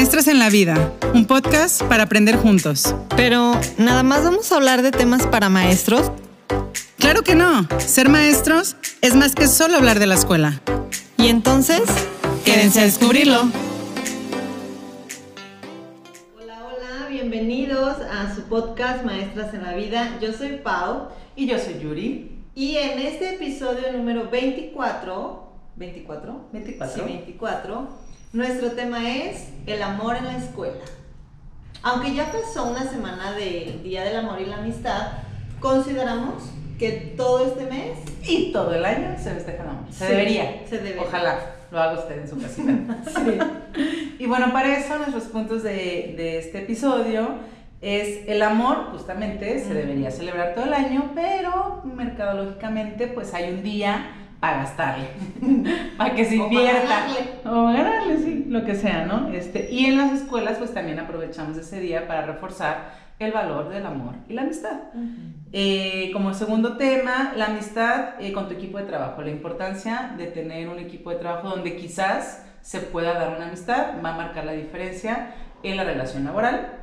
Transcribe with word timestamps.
Maestras 0.00 0.28
en 0.28 0.38
la 0.38 0.48
Vida, 0.48 0.94
un 1.12 1.26
podcast 1.26 1.82
para 1.82 2.04
aprender 2.04 2.34
juntos. 2.36 2.94
Pero, 3.18 3.52
¿nada 3.76 4.02
más 4.02 4.24
vamos 4.24 4.50
a 4.50 4.56
hablar 4.56 4.80
de 4.80 4.92
temas 4.92 5.26
para 5.26 5.50
maestros? 5.50 6.10
Claro 6.96 7.22
que 7.22 7.34
no. 7.34 7.68
Ser 7.78 8.08
maestros 8.08 8.76
es 9.02 9.14
más 9.14 9.34
que 9.34 9.46
solo 9.46 9.76
hablar 9.76 9.98
de 9.98 10.06
la 10.06 10.14
escuela. 10.14 10.62
Y 11.18 11.26
entonces, 11.28 11.82
quédense 12.46 12.80
a 12.80 12.84
descubrirlo. 12.84 13.40
Hola, 16.42 16.64
hola, 16.64 17.08
bienvenidos 17.10 17.98
a 18.00 18.34
su 18.34 18.44
podcast 18.44 19.04
Maestras 19.04 19.52
en 19.52 19.64
la 19.64 19.74
Vida. 19.74 20.18
Yo 20.18 20.32
soy 20.32 20.60
Pau. 20.64 21.08
Y 21.36 21.46
yo 21.46 21.58
soy 21.58 21.78
Yuri. 21.78 22.42
Y 22.54 22.76
en 22.76 23.00
este 23.00 23.34
episodio 23.34 23.92
número 23.92 24.30
24, 24.30 25.52
¿24? 25.78 26.52
24. 26.52 26.94
Sí, 26.94 27.00
24, 27.02 28.09
nuestro 28.32 28.72
tema 28.72 29.08
es 29.10 29.48
el 29.66 29.82
amor 29.82 30.16
en 30.16 30.24
la 30.24 30.36
escuela. 30.36 30.80
Aunque 31.82 32.14
ya 32.14 32.30
pasó 32.30 32.70
una 32.70 32.84
semana 32.84 33.32
del 33.32 33.82
Día 33.82 34.04
del 34.04 34.16
Amor 34.16 34.40
y 34.40 34.46
la 34.46 34.58
Amistad, 34.58 35.08
consideramos 35.60 36.42
que 36.78 37.14
todo 37.16 37.46
este 37.46 37.64
mes 37.66 37.98
Y 38.26 38.52
todo 38.52 38.74
el 38.74 38.84
año 38.84 39.16
se 39.18 39.30
festeja 39.34 39.62
el 39.62 39.68
amor. 39.68 39.84
Se 39.90 40.06
Sí, 40.06 40.10
debería. 40.12 40.62
se 40.68 40.78
debería. 40.78 41.02
Ojalá 41.02 41.38
lo 41.70 41.80
haga 41.80 42.00
usted 42.00 42.22
en 42.22 42.28
su 42.28 42.40
casita. 42.40 42.72
sí. 43.06 43.38
y 44.18 44.26
bueno, 44.26 44.52
para 44.52 44.76
eso 44.76 44.96
nuestros 44.98 45.24
puntos 45.24 45.62
de, 45.62 46.14
de 46.16 46.38
este 46.38 46.58
episodio 46.58 47.28
es 47.80 48.28
el 48.28 48.42
amor, 48.42 48.88
justamente 48.92 49.62
se 49.64 49.72
debería 49.72 50.10
celebrar 50.10 50.54
todo 50.54 50.64
el 50.64 50.74
año, 50.74 51.12
pero 51.14 51.80
mercadológicamente 51.84 53.06
pues 53.06 53.32
hay 53.32 53.52
un 53.54 53.62
día 53.62 54.10
para 54.40 54.58
gastarle, 54.58 55.08
para 55.98 56.14
que 56.14 56.24
se 56.24 56.40
O 56.40 56.48
para 56.48 56.54
invierta. 56.54 56.88
ganarle. 56.88 57.18
O 57.44 57.64
ganarle, 57.66 58.18
sí, 58.18 58.44
lo 58.48 58.64
que 58.64 58.74
sea, 58.74 59.04
¿no? 59.04 59.28
Este, 59.28 59.70
y 59.70 59.84
en 59.86 59.98
las 59.98 60.12
escuelas 60.12 60.56
pues 60.58 60.72
también 60.72 60.98
aprovechamos 60.98 61.56
ese 61.58 61.78
día 61.80 62.08
para 62.08 62.24
reforzar 62.26 63.10
el 63.18 63.32
valor 63.32 63.68
del 63.68 63.84
amor 63.84 64.14
y 64.30 64.32
la 64.32 64.42
amistad. 64.42 64.80
Eh, 65.52 66.10
como 66.14 66.32
segundo 66.32 66.78
tema, 66.78 67.32
la 67.36 67.46
amistad 67.48 68.14
eh, 68.18 68.32
con 68.32 68.48
tu 68.48 68.54
equipo 68.54 68.78
de 68.78 68.84
trabajo, 68.84 69.20
la 69.20 69.30
importancia 69.30 70.14
de 70.16 70.26
tener 70.26 70.70
un 70.70 70.78
equipo 70.78 71.10
de 71.10 71.16
trabajo 71.16 71.50
donde 71.50 71.76
quizás 71.76 72.46
se 72.62 72.80
pueda 72.80 73.12
dar 73.14 73.36
una 73.36 73.48
amistad, 73.48 74.02
va 74.02 74.14
a 74.14 74.16
marcar 74.16 74.46
la 74.46 74.52
diferencia 74.52 75.34
en 75.62 75.76
la 75.76 75.84
relación 75.84 76.24
laboral. 76.24 76.78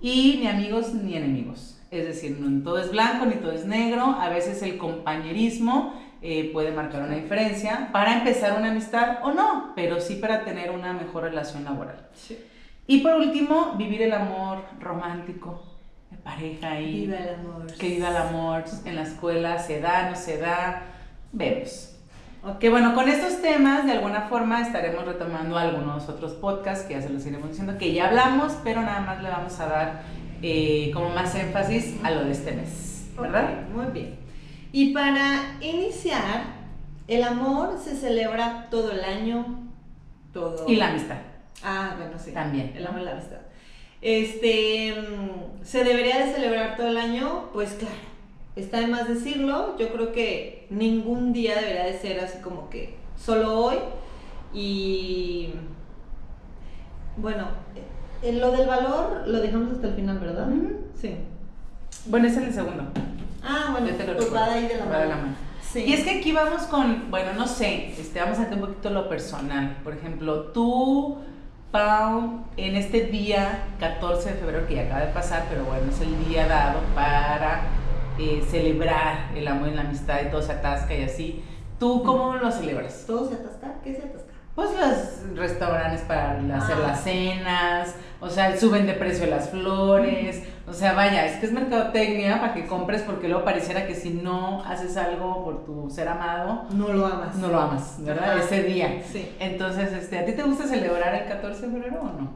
Y 0.00 0.38
ni 0.40 0.46
amigos 0.46 0.94
ni 0.94 1.16
enemigos. 1.16 1.80
Es 1.90 2.06
decir, 2.06 2.36
no 2.40 2.62
todo 2.62 2.78
es 2.78 2.90
blanco 2.90 3.26
ni 3.26 3.34
todo 3.34 3.52
es 3.52 3.64
negro. 3.64 4.16
A 4.20 4.28
veces 4.28 4.62
el 4.62 4.76
compañerismo 4.78 5.94
eh, 6.26 6.48
puede 6.54 6.72
marcar 6.72 7.02
una 7.02 7.16
diferencia 7.16 7.90
para 7.92 8.14
empezar 8.14 8.58
una 8.58 8.70
amistad 8.70 9.18
o 9.22 9.32
no, 9.32 9.72
pero 9.76 10.00
sí 10.00 10.14
para 10.16 10.42
tener 10.42 10.70
una 10.70 10.94
mejor 10.94 11.24
relación 11.24 11.64
laboral. 11.64 12.08
Sí. 12.14 12.38
Y 12.86 13.00
por 13.02 13.12
último, 13.16 13.74
vivir 13.76 14.00
el 14.00 14.12
amor 14.14 14.64
romántico, 14.80 15.62
de 16.10 16.16
pareja 16.16 16.80
y 16.80 17.02
Viva 17.06 17.18
el 17.18 17.34
amor. 17.34 17.66
que 17.78 17.88
viva 17.88 18.08
el 18.08 18.16
amor 18.16 18.64
en 18.86 18.96
la 18.96 19.02
escuela, 19.02 19.58
se 19.58 19.80
da, 19.80 20.08
no 20.08 20.16
se 20.16 20.38
da, 20.38 20.82
vemos. 21.32 21.90
Ok. 22.42 22.70
Bueno, 22.70 22.94
con 22.94 23.06
estos 23.08 23.42
temas 23.42 23.84
de 23.84 23.92
alguna 23.92 24.22
forma 24.22 24.62
estaremos 24.62 25.04
retomando 25.04 25.58
algunos 25.58 26.08
otros 26.08 26.32
podcasts 26.32 26.86
que 26.86 26.94
ya 26.94 27.02
se 27.02 27.10
los 27.10 27.26
iremos 27.26 27.50
diciendo 27.50 27.76
que 27.78 27.92
ya 27.92 28.08
hablamos, 28.08 28.54
pero 28.64 28.80
nada 28.80 29.00
más 29.00 29.22
le 29.22 29.28
vamos 29.28 29.60
a 29.60 29.66
dar 29.66 30.02
eh, 30.40 30.90
como 30.94 31.10
más 31.10 31.34
énfasis 31.34 31.96
a 32.02 32.10
lo 32.10 32.24
de 32.24 32.32
este 32.32 32.52
mes, 32.52 33.10
¿verdad? 33.20 33.44
Ok, 33.44 33.76
muy 33.76 33.86
bien. 33.92 34.23
Y 34.74 34.92
para 34.92 35.56
iniciar, 35.60 36.46
el 37.06 37.22
amor 37.22 37.78
se 37.78 37.94
celebra 37.94 38.66
todo 38.72 38.90
el 38.90 39.04
año, 39.04 39.70
todo. 40.32 40.68
Y 40.68 40.74
la 40.74 40.88
amistad. 40.88 41.18
Ah, 41.62 41.94
bueno, 41.96 42.18
sí. 42.18 42.32
También. 42.32 42.72
El 42.74 42.84
amor 42.84 43.02
y 43.02 43.04
la 43.04 43.12
amistad. 43.12 43.38
Este, 44.02 44.92
mm, 45.00 45.64
¿se 45.64 45.84
debería 45.84 46.26
de 46.26 46.32
celebrar 46.32 46.76
todo 46.76 46.88
el 46.88 46.96
año? 46.96 47.50
Pues 47.52 47.74
claro, 47.74 47.94
está 48.56 48.80
de 48.80 48.88
más 48.88 49.06
decirlo. 49.06 49.78
Yo 49.78 49.92
creo 49.92 50.10
que 50.10 50.66
ningún 50.70 51.32
día 51.32 51.54
debería 51.54 51.84
de 51.84 51.96
ser 51.96 52.18
así 52.18 52.38
como 52.38 52.68
que 52.68 52.96
solo 53.16 53.56
hoy. 53.56 53.76
Y 54.52 55.50
bueno, 57.16 57.46
eh, 58.24 58.32
lo 58.32 58.50
del 58.50 58.66
valor 58.66 59.22
lo 59.28 59.40
dejamos 59.40 59.70
hasta 59.70 59.86
el 59.86 59.94
final, 59.94 60.18
¿verdad? 60.18 60.48
Sí. 61.00 61.14
Bueno, 62.06 62.26
ese 62.26 62.40
es 62.40 62.48
el 62.48 62.54
segundo. 62.54 62.90
Ah, 63.46 63.68
bueno, 63.72 63.88
te 63.96 64.06
lo 64.06 64.16
pues 64.16 64.34
va 64.34 64.48
de 64.48 64.54
ahí 64.54 64.66
de 64.68 64.76
la 64.78 64.84
mano. 64.86 65.14
Sí. 65.60 65.80
Y 65.86 65.92
es 65.92 66.04
que 66.04 66.18
aquí 66.18 66.32
vamos 66.32 66.62
con, 66.62 67.10
bueno, 67.10 67.32
no 67.34 67.46
sé, 67.46 67.94
este, 67.98 68.20
vamos 68.20 68.38
a 68.38 68.42
hacer 68.42 68.54
un 68.54 68.60
poquito 68.60 68.90
lo 68.90 69.08
personal. 69.08 69.76
Por 69.82 69.92
ejemplo, 69.94 70.44
tú, 70.52 71.18
Pau, 71.72 72.44
en 72.56 72.76
este 72.76 73.06
día 73.06 73.64
14 73.80 74.30
de 74.30 74.34
febrero 74.36 74.66
que 74.68 74.76
ya 74.76 74.82
acaba 74.82 75.00
de 75.00 75.12
pasar, 75.12 75.46
pero 75.50 75.64
bueno, 75.64 75.90
es 75.90 76.00
el 76.00 76.24
día 76.28 76.46
dado 76.46 76.78
para 76.94 77.62
eh, 78.18 78.44
celebrar 78.48 79.30
el 79.34 79.48
amor 79.48 79.68
y 79.68 79.74
la 79.74 79.80
amistad 79.82 80.20
y 80.24 80.30
todo 80.30 80.40
se 80.42 80.52
atasca 80.52 80.94
y 80.94 81.02
así. 81.02 81.44
¿Tú 81.80 82.04
cómo 82.04 82.34
lo 82.36 82.52
celebras? 82.52 83.04
¿Todo 83.06 83.28
se 83.28 83.34
atasca? 83.34 83.74
¿Qué 83.82 83.94
se 83.96 84.02
atasca? 84.02 84.30
Pues 84.54 84.70
los 84.78 85.36
restaurantes 85.36 86.02
para 86.02 86.34
hacer 86.56 86.76
Ah. 86.78 86.86
las 86.86 87.02
cenas, 87.02 87.96
o 88.20 88.30
sea, 88.30 88.56
suben 88.56 88.86
de 88.86 88.92
precio 88.92 89.26
las 89.26 89.48
flores, 89.50 90.44
o 90.74 90.76
sea, 90.76 90.92
vaya, 90.94 91.24
es 91.24 91.36
que 91.38 91.46
es 91.46 91.52
mercadotecnia 91.52 92.40
para 92.40 92.52
que 92.52 92.66
compres 92.66 93.02
porque 93.02 93.28
luego 93.28 93.44
pareciera 93.44 93.86
que 93.86 93.94
si 93.94 94.10
no 94.10 94.64
haces 94.64 94.96
algo 94.96 95.44
por 95.44 95.64
tu 95.64 95.88
ser 95.88 96.08
amado, 96.08 96.64
No 96.70 96.88
lo 96.88 97.06
amas. 97.06 97.36
no 97.36 97.46
lo 97.46 97.60
amas, 97.60 97.96
¿verdad? 98.00 98.32
Ajá. 98.32 98.40
Ese 98.42 98.64
día. 98.64 99.00
Sí. 99.10 99.30
Entonces, 99.38 99.92
este, 99.92 100.18
¿a 100.18 100.24
ti 100.26 100.32
te 100.32 100.42
gusta 100.42 100.66
celebrar 100.66 101.14
el 101.14 101.28
14 101.28 101.66
de 101.66 101.72
febrero 101.72 102.00
o 102.00 102.20
no? 102.20 102.32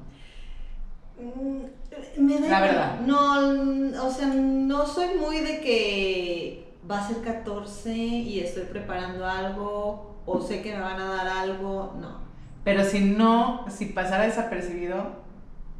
Mm, 1.21 2.25
Me 2.25 2.41
da 2.41 2.49
La 2.49 2.61
verdad. 2.61 3.01
No, 3.01 4.07
o 4.07 4.11
sea, 4.11 4.29
no 4.29 4.87
soy 4.87 5.09
muy 5.19 5.41
de 5.41 5.61
que 5.61 6.75
va 6.89 7.01
a 7.01 7.09
ser 7.09 7.19
14 7.23 7.93
y 7.93 8.39
estoy 8.41 8.65
preparando 8.65 9.27
algo 9.27 10.17
o 10.27 10.41
sé 10.41 10.63
que 10.63 10.75
me 10.75 10.81
van 10.81 11.01
a 11.01 11.09
dar 11.17 11.27
algo, 11.29 11.95
no. 12.01 12.19
Pero 12.63 12.85
si 12.85 13.01
no, 13.01 13.65
si 13.69 13.87
pasara 13.87 14.25
desapercibido, 14.25 15.27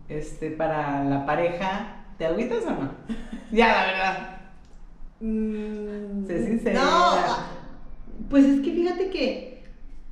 este, 0.09 0.51
para 0.51 1.05
la 1.05 1.25
pareja, 1.27 1.98
¿te 2.19 2.27
agüitas 2.27 2.65
o 2.65 2.71
no? 2.71 2.91
ya, 3.53 3.69
la 3.69 3.87
verdad. 3.87 4.41
Sé 6.27 6.47
sincera. 6.47 6.81
No, 6.83 6.91
ah, 6.91 7.47
pues 8.31 8.45
es 8.45 8.61
que 8.61 8.73
fíjate 8.73 9.11
que 9.11 9.65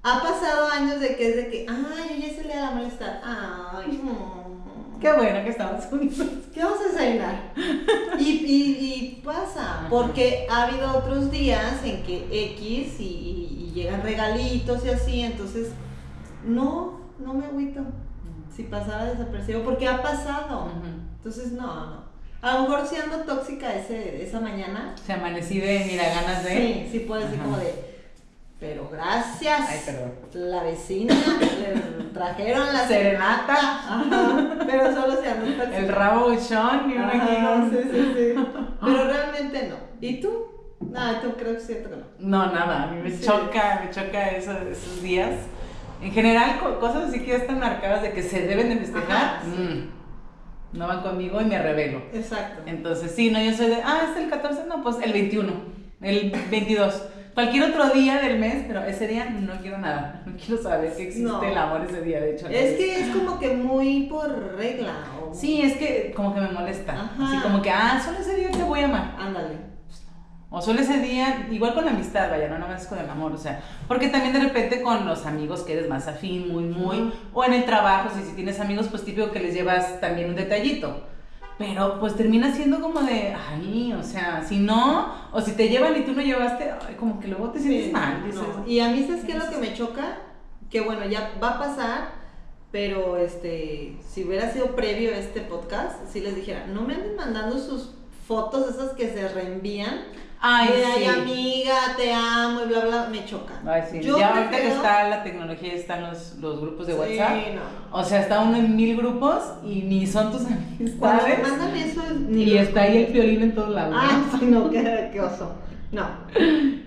ha 0.02 0.22
pasado 0.22 0.68
años 0.70 1.00
de 1.00 1.16
que 1.16 1.28
es 1.30 1.36
de 1.36 1.48
que, 1.50 1.66
ay, 1.68 2.16
hoy 2.16 2.24
es 2.24 2.38
el 2.38 2.44
día 2.46 2.56
de 2.56 2.62
la 2.62 2.70
molestar. 2.72 3.20
Ay, 3.24 4.00
mm. 4.02 5.00
Qué 5.00 5.12
bueno 5.12 5.44
que 5.44 5.50
estamos 5.50 5.84
juntos. 5.84 6.26
¿Qué 6.54 6.62
vamos 6.64 6.78
a 6.80 6.88
desayunar? 6.92 7.52
Y, 8.18 8.24
y, 8.30 8.94
y 9.18 9.22
pasa, 9.22 9.86
porque 9.90 10.46
ha 10.50 10.62
habido 10.64 10.90
otros 10.96 11.30
días 11.30 11.84
en 11.84 12.02
que 12.02 12.26
X 12.54 12.98
y- 12.98 13.04
y 13.68 13.72
llegan 13.74 14.02
regalitos 14.02 14.84
y 14.86 14.88
así, 14.88 15.20
entonces 15.20 15.68
no, 16.46 17.00
no 17.18 17.34
me 17.34 17.44
agüito 17.44 17.82
si 18.54 18.64
pasara 18.64 19.04
desapercibido, 19.06 19.62
porque 19.64 19.86
ha 19.88 20.02
pasado. 20.02 20.66
Ujú. 20.66 20.86
Entonces, 21.16 21.52
no, 21.52 21.66
no. 21.86 22.06
A 22.42 22.54
lo 22.54 22.62
mejor 22.62 22.86
si 22.86 22.96
ando 22.96 23.18
tóxica 23.24 23.74
ese, 23.74 24.22
esa 24.22 24.40
mañana, 24.40 24.94
Se 25.04 25.12
amanecí 25.12 25.58
de, 25.58 25.84
mira, 25.90 26.04
ganas 26.08 26.44
de... 26.44 26.50
sí, 26.56 26.88
sí 26.92 26.98
puedo 27.00 27.22
decir 27.22 27.36
Ajá. 27.38 27.44
como 27.44 27.56
de, 27.58 27.74
pero 28.60 28.88
gracias. 28.90 29.60
Ay, 29.68 29.80
perdón. 29.84 30.12
La 30.32 30.62
vecina 30.62 31.14
le 31.14 32.04
trajeron 32.12 32.72
la 32.72 32.86
Serenata. 32.86 33.54
Ajá, 33.54 34.56
pero 34.66 34.94
solo 34.94 35.20
si 35.20 35.28
ando 35.28 35.46
tóxica. 35.46 35.76
El 35.76 35.88
rabo 35.88 36.30
buchón 36.30 36.90
y 36.90 36.94
con- 36.96 37.70
sí, 37.70 37.78
sí, 37.90 38.12
sí. 38.14 38.44
Pero 38.80 39.04
realmente 39.04 39.68
no. 39.68 39.76
¿Y 40.00 40.20
tú? 40.20 40.46
No, 40.80 41.16
tú 41.20 41.32
creo 41.36 41.54
que 41.54 41.60
siento 41.60 41.90
que 41.90 41.96
no. 41.96 42.04
No, 42.18 42.52
nada, 42.52 42.84
a 42.84 42.86
mí 42.88 43.00
me 43.02 43.10
Sí. 43.10 43.24
choca, 43.26 43.82
me 43.84 43.90
choca 43.90 44.28
eso, 44.28 44.52
esos 44.70 45.02
días. 45.02 45.34
En 46.02 46.12
general, 46.12 46.58
co- 46.60 46.78
cosas 46.78 47.04
así 47.08 47.20
que 47.20 47.28
ya 47.32 47.36
están 47.36 47.58
marcadas 47.60 48.02
de 48.02 48.12
que 48.12 48.22
se 48.22 48.46
deben 48.46 48.68
de 48.68 48.76
festejar, 48.76 49.40
sí. 49.44 49.48
mm, 49.62 50.76
no 50.78 50.86
van 50.88 51.02
conmigo 51.02 51.40
y 51.40 51.44
me 51.44 51.60
revelo. 51.60 52.02
Exacto. 52.12 52.62
Entonces, 52.66 53.12
sí, 53.14 53.30
no, 53.30 53.40
yo 53.40 53.52
soy 53.52 53.66
de, 53.68 53.76
ah, 53.84 54.08
es 54.10 54.22
el 54.22 54.28
14, 54.30 54.64
no, 54.68 54.82
pues 54.82 54.96
el 55.02 55.12
21, 55.12 55.52
el 56.02 56.32
22. 56.50 57.02
Cualquier 57.34 57.64
otro 57.64 57.90
día 57.90 58.18
del 58.20 58.38
mes, 58.38 58.64
pero 58.66 58.82
ese 58.84 59.06
día 59.06 59.26
no 59.28 59.52
quiero 59.60 59.76
nada. 59.78 60.22
No 60.24 60.32
quiero 60.36 60.62
saber 60.62 60.94
que 60.96 61.02
existe 61.08 61.28
No. 61.28 61.42
el 61.42 61.56
amor 61.56 61.82
ese 61.86 62.00
día, 62.00 62.18
de 62.20 62.32
hecho. 62.34 62.46
Es 62.48 62.76
que 62.76 63.00
es 63.00 63.08
como 63.14 63.38
que 63.38 63.54
muy 63.54 64.04
por 64.04 64.54
regla. 64.56 64.94
O... 65.22 65.34
Sí, 65.34 65.60
es 65.60 65.76
que 65.76 66.12
como 66.16 66.34
que 66.34 66.40
me 66.40 66.50
molesta. 66.50 66.92
Ajá. 66.94 67.26
Así 67.28 67.36
como 67.42 67.60
que, 67.60 67.70
ah, 67.70 68.00
solo 68.02 68.18
ese 68.20 68.36
día 68.36 68.50
te 68.50 68.62
voy 68.62 68.80
a 68.80 68.84
amar. 68.86 69.16
Ándale. 69.18 69.75
O 70.58 70.62
solo 70.62 70.80
ese 70.80 71.00
día, 71.00 71.48
igual 71.50 71.74
con 71.74 71.84
la 71.84 71.90
amistad, 71.90 72.30
vaya, 72.30 72.48
no 72.48 72.58
nada 72.58 72.72
más 72.72 72.86
con 72.86 72.98
el 72.98 73.10
amor, 73.10 73.30
o 73.32 73.36
sea, 73.36 73.60
porque 73.86 74.08
también 74.08 74.32
de 74.32 74.40
repente 74.40 74.80
con 74.80 75.04
los 75.04 75.26
amigos 75.26 75.60
que 75.60 75.74
eres 75.74 75.86
más 75.86 76.08
afín, 76.08 76.50
muy, 76.50 76.64
muy, 76.64 77.12
o 77.34 77.44
en 77.44 77.52
el 77.52 77.66
trabajo, 77.66 78.08
si, 78.16 78.22
si 78.24 78.32
tienes 78.34 78.58
amigos, 78.58 78.86
pues 78.90 79.04
típico 79.04 79.30
que 79.32 79.40
les 79.40 79.52
llevas 79.52 80.00
también 80.00 80.30
un 80.30 80.34
detallito. 80.34 81.02
Pero 81.58 82.00
pues 82.00 82.14
termina 82.16 82.54
siendo 82.54 82.80
como 82.80 83.00
de, 83.00 83.34
ay, 83.34 83.92
o 83.92 84.02
sea, 84.02 84.42
si 84.48 84.58
no, 84.58 85.12
o 85.30 85.42
si 85.42 85.52
te 85.52 85.68
llevan 85.68 85.94
y 85.94 86.06
tú 86.06 86.12
no 86.12 86.22
llevaste, 86.22 86.70
ay, 86.88 86.94
como 86.94 87.20
que 87.20 87.28
luego 87.28 87.50
te 87.50 87.58
sientes 87.60 87.86
Sí, 87.88 87.92
mal, 87.92 88.24
dices. 88.24 88.40
no. 88.40 88.66
Y 88.66 88.80
a 88.80 88.88
mí, 88.88 89.04
¿sabes 89.06 89.24
qué 89.24 89.32
es 89.32 89.38
lo 89.44 89.50
que 89.50 89.58
me 89.58 89.74
choca? 89.74 90.16
Que 90.70 90.80
bueno, 90.80 91.04
ya 91.04 91.32
va 91.42 91.50
a 91.50 91.58
pasar, 91.58 92.08
pero 92.72 93.18
este, 93.18 93.98
si 94.08 94.24
hubiera 94.24 94.50
sido 94.50 94.74
previo 94.74 95.10
a 95.14 95.18
este 95.18 95.42
podcast, 95.42 95.96
si 96.10 96.20
les 96.20 96.34
dijera, 96.34 96.66
no 96.66 96.80
me 96.80 96.94
anden 96.94 97.14
mandando 97.14 97.58
sus 97.58 97.90
fotos 98.26 98.70
esas 98.74 98.92
que 98.92 99.08
se 99.10 99.28
reenvían. 99.28 99.94
Ay, 100.40 100.68
sí. 100.68 100.82
ay, 100.84 101.04
amiga, 101.06 101.74
te 101.96 102.12
amo 102.12 102.60
y 102.64 102.68
bla, 102.68 102.80
bla, 102.84 103.08
me 103.10 103.24
chocan. 103.24 103.66
Ay, 103.66 103.82
sí. 103.90 104.00
Yo 104.00 104.18
ya 104.18 104.28
ahorita 104.36 104.50
que 104.56 104.68
está 104.68 105.08
la 105.08 105.22
tecnología, 105.24 105.72
están 105.72 106.02
los, 106.02 106.34
los 106.40 106.60
grupos 106.60 106.86
de 106.86 106.92
Sí, 106.92 106.98
WhatsApp. 106.98 107.36
no. 107.54 107.98
O 107.98 108.04
sea, 108.04 108.20
está 108.20 108.40
uno 108.40 108.56
en 108.56 108.76
mil 108.76 108.96
grupos 108.96 109.42
y 109.64 109.82
ni 109.82 110.06
son 110.06 110.30
tus 110.32 110.42
Cuando 110.98 111.24
amistades. 111.24 111.48
mandan 111.48 111.76
eso, 111.76 112.02
ni 112.28 112.44
Y 112.44 112.58
está 112.58 112.82
ahí 112.82 113.04
el 113.04 113.12
violín 113.12 113.42
en 113.42 113.54
todos 113.54 113.70
lados. 113.74 113.94
Ah, 113.98 114.24
sí, 114.38 114.44
no, 114.46 114.70
qué, 114.70 115.10
qué 115.12 115.20
oso. 115.20 115.54
No. 115.92 116.06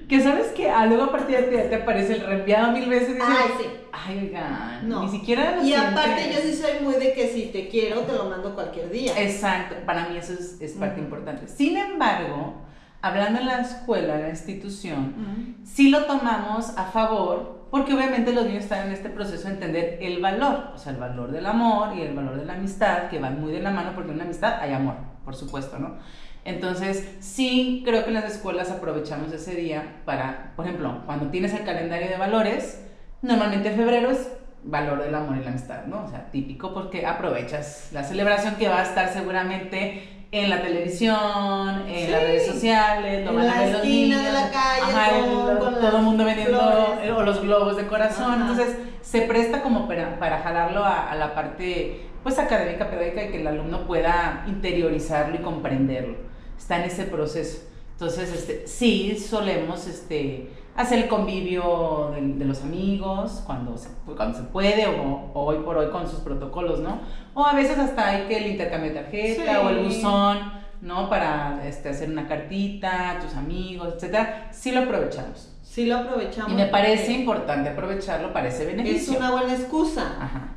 Que 0.07 0.21
sabes 0.21 0.47
que 0.49 0.69
ah, 0.69 0.85
luego 0.85 1.03
a 1.05 1.11
partir 1.11 1.37
de 1.37 1.43
te, 1.43 1.57
te 1.69 1.75
aparece 1.75 2.13
el 2.15 2.21
reenviado 2.21 2.71
mil 2.71 2.87
veces 2.89 3.09
y 3.09 3.13
dices, 3.13 3.27
Ay, 3.29 3.51
sí. 3.57 3.65
ay, 3.91 4.17
oigan, 4.25 4.87
No. 4.89 5.03
ni 5.03 5.09
siquiera 5.09 5.55
lo 5.55 5.63
Y 5.63 5.73
aparte 5.73 6.21
sientes". 6.23 6.43
yo 6.43 6.49
sí 6.49 6.55
soy 6.55 6.83
muy 6.83 6.95
de 6.95 7.13
que 7.13 7.27
si 7.29 7.43
te 7.47 7.67
quiero, 7.69 8.01
te 8.01 8.13
lo 8.13 8.25
mando 8.25 8.53
cualquier 8.53 8.89
día. 8.91 9.13
Exacto, 9.19 9.75
para 9.85 10.07
mí 10.09 10.17
eso 10.17 10.33
es, 10.33 10.59
es 10.61 10.73
parte 10.73 10.99
importante. 10.99 11.47
Sin 11.47 11.77
embargo, 11.77 12.55
hablando 13.01 13.39
en 13.39 13.47
la 13.47 13.61
escuela, 13.61 14.15
en 14.15 14.21
la 14.23 14.29
institución, 14.29 15.13
Ujú. 15.17 15.65
sí 15.65 15.89
lo 15.89 16.05
tomamos 16.05 16.77
a 16.77 16.85
favor, 16.85 17.67
porque 17.71 17.93
obviamente 17.93 18.33
los 18.33 18.45
niños 18.45 18.63
están 18.63 18.87
en 18.87 18.93
este 18.93 19.09
proceso 19.09 19.47
de 19.47 19.53
entender 19.53 19.97
el 20.01 20.21
valor, 20.21 20.71
o 20.73 20.77
sea, 20.77 20.91
el 20.91 20.97
valor 20.97 21.31
del 21.31 21.45
amor 21.45 21.95
y 21.95 22.01
el 22.01 22.15
valor 22.15 22.37
de 22.37 22.45
la 22.45 22.53
amistad, 22.53 23.09
que 23.09 23.19
van 23.19 23.39
muy 23.39 23.51
de 23.51 23.61
la 23.61 23.71
mano, 23.71 23.91
porque 23.93 24.09
en 24.09 24.15
una 24.15 24.25
amistad 24.25 24.59
hay 24.59 24.73
amor, 24.73 24.95
por 25.23 25.35
supuesto, 25.35 25.77
¿no? 25.77 25.97
Entonces, 26.45 27.17
sí 27.19 27.83
creo 27.85 28.03
que 28.03 28.09
en 28.09 28.15
las 28.15 28.25
escuelas 28.25 28.71
aprovechamos 28.71 29.31
ese 29.31 29.55
día 29.55 30.01
para, 30.05 30.53
por 30.55 30.65
ejemplo, 30.65 31.03
cuando 31.05 31.27
tienes 31.27 31.53
el 31.53 31.63
calendario 31.63 32.09
de 32.09 32.17
valores, 32.17 32.85
normalmente 33.21 33.71
febrero 33.71 34.09
es 34.09 34.31
valor 34.63 35.03
del 35.03 35.13
amor 35.13 35.37
y 35.37 35.43
la 35.43 35.51
amistad, 35.51 35.85
¿no? 35.85 36.05
O 36.05 36.09
sea, 36.09 36.31
típico 36.31 36.73
porque 36.73 37.05
aprovechas 37.05 37.89
la 37.93 38.03
celebración 38.03 38.55
que 38.55 38.67
va 38.67 38.79
a 38.79 38.83
estar 38.83 39.09
seguramente 39.09 40.18
en 40.31 40.49
la 40.49 40.61
televisión, 40.61 41.83
en 41.87 42.05
Sí. 42.05 42.11
las 42.11 42.21
redes 42.21 42.45
sociales, 42.45 43.25
lo 43.25 43.31
En 43.31 43.35
van 43.37 43.49
a 43.49 43.59
ver 43.59 43.67
los 43.71 43.81
esquina 43.81 44.17
de 44.17 44.23
niños. 44.29 44.33
la 44.41 44.51
calle, 44.51 44.81
Ajá, 44.93 45.17
el- 45.17 45.25
con- 45.59 45.75
todo 45.79 45.97
el 45.97 46.03
mundo 46.03 46.25
vendiendo 46.25 46.59
flores. 46.59 46.85
eh, 47.03 47.11
o 47.11 47.23
los 47.23 47.41
globos 47.41 47.77
de 47.77 47.87
corazón. 47.87 48.33
Ajá. 48.33 48.41
Entonces, 48.51 48.77
se 49.01 49.21
presta 49.21 49.61
como 49.63 49.87
para, 49.87 50.19
para 50.19 50.39
jalarlo 50.39 50.83
a, 50.83 51.09
a 51.11 51.15
la 51.15 51.33
parte 51.33 52.01
pues 52.21 52.37
académica, 52.37 52.89
pedagógica 52.89 53.23
y 53.23 53.31
que 53.31 53.41
el 53.41 53.47
alumno 53.47 53.87
pueda 53.87 54.43
interiorizarlo 54.47 55.35
y 55.35 55.39
comprenderlo. 55.39 56.17
Está 56.57 56.75
en 56.75 56.83
ese 56.83 57.03
proceso. 57.05 57.61
Entonces, 57.93 58.31
este, 58.33 58.67
sí 58.67 59.17
solemos 59.17 59.87
este, 59.87 60.49
hacer 60.79 60.99
el 60.99 61.07
convivio 61.07 62.11
de, 62.15 62.21
de 62.21 62.45
los 62.45 62.61
amigos 62.63 63.43
cuando 63.45 63.77
se, 63.77 63.89
cuando 64.15 64.37
se 64.37 64.43
puede 64.45 64.87
o, 64.87 65.31
o 65.33 65.43
hoy 65.45 65.57
por 65.59 65.77
hoy 65.77 65.89
con 65.89 66.09
sus 66.09 66.19
protocolos, 66.19 66.79
¿no? 66.79 66.99
O 67.33 67.45
a 67.45 67.53
veces 67.53 67.77
hasta 67.77 68.07
hay 68.07 68.27
que 68.27 68.37
el 68.37 68.47
intercambio 68.47 68.89
de 68.93 68.99
tarjeta 69.01 69.43
Sí. 69.43 69.65
o 69.65 69.69
el 69.69 69.83
buzón, 69.85 70.51
¿no? 70.81 71.09
Para 71.09 71.67
este, 71.67 71.89
hacer 71.89 72.09
una 72.09 72.27
cartita 72.27 73.11
a 73.11 73.19
tus 73.19 73.35
amigos, 73.35 73.93
etcétera. 73.95 74.47
Sí 74.51 74.71
lo 74.71 74.81
aprovechamos. 74.81 75.53
Sí 75.63 75.85
lo 75.85 75.97
aprovechamos. 75.97 76.51
Y 76.51 76.55
me 76.55 76.65
parece 76.67 77.11
importante 77.11 77.69
aprovecharlo 77.69 78.31
para 78.33 78.47
ese 78.47 78.63
Es 78.63 78.67
beneficio. 78.75 79.17
una 79.17 79.31
buena 79.31 79.53
excusa. 79.53 80.15
Ajá. 80.19 80.55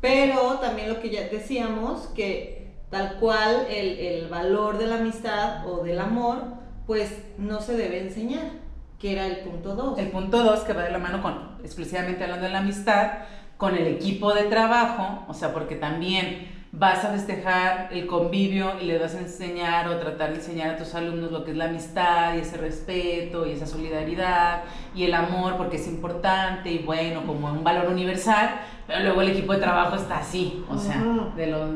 Pero 0.00 0.58
también 0.60 0.90
lo 0.90 1.00
que 1.00 1.08
ya 1.10 1.22
decíamos, 1.22 2.08
que 2.14 2.74
tal 2.90 3.16
cual 3.18 3.66
el, 3.70 3.98
el 3.98 4.28
valor 4.28 4.76
de 4.78 4.86
la 4.86 4.96
amistad 4.96 5.66
o 5.66 5.82
del 5.82 5.98
amor, 5.98 6.42
pues 6.86 7.16
no 7.38 7.60
se 7.62 7.76
debe 7.76 8.00
enseñar, 8.00 8.62
que 9.04 9.12
era 9.12 9.26
el 9.26 9.36
punto 9.40 9.74
2. 9.74 9.98
El 9.98 10.08
punto 10.08 10.42
dos, 10.42 10.60
que 10.60 10.72
va 10.72 10.80
de 10.84 10.90
la 10.90 10.98
mano 10.98 11.20
con, 11.20 11.34
exclusivamente 11.62 12.24
hablando 12.24 12.46
de 12.46 12.52
la 12.52 12.60
amistad, 12.60 13.10
con 13.58 13.76
el 13.76 13.86
equipo 13.86 14.32
de 14.32 14.44
trabajo, 14.44 15.26
o 15.28 15.34
sea, 15.34 15.52
porque 15.52 15.74
también 15.74 16.48
vas 16.72 17.04
a 17.04 17.10
festejar 17.10 17.90
el 17.92 18.06
convivio 18.06 18.80
y 18.80 18.86
le 18.86 18.98
vas 18.98 19.14
a 19.14 19.20
enseñar 19.20 19.88
o 19.88 19.98
tratar 19.98 20.30
de 20.30 20.36
enseñar 20.36 20.70
a 20.70 20.76
tus 20.78 20.94
alumnos 20.94 21.30
lo 21.32 21.44
que 21.44 21.50
es 21.50 21.56
la 21.58 21.66
amistad 21.66 22.34
y 22.34 22.38
ese 22.38 22.56
respeto 22.56 23.46
y 23.46 23.50
esa 23.50 23.66
solidaridad 23.66 24.62
y 24.94 25.04
el 25.04 25.12
amor, 25.12 25.58
porque 25.58 25.76
es 25.76 25.86
importante 25.86 26.72
y 26.72 26.78
bueno, 26.78 27.26
como 27.26 27.52
un 27.52 27.62
valor 27.62 27.88
universal, 27.92 28.52
pero 28.86 29.00
luego 29.00 29.20
el 29.20 29.28
equipo 29.32 29.52
de 29.52 29.58
trabajo 29.58 29.96
está 29.96 30.16
así, 30.20 30.64
o 30.66 30.78
sea, 30.78 30.96
Ujú. 31.02 31.36
de 31.36 31.48
los, 31.48 31.68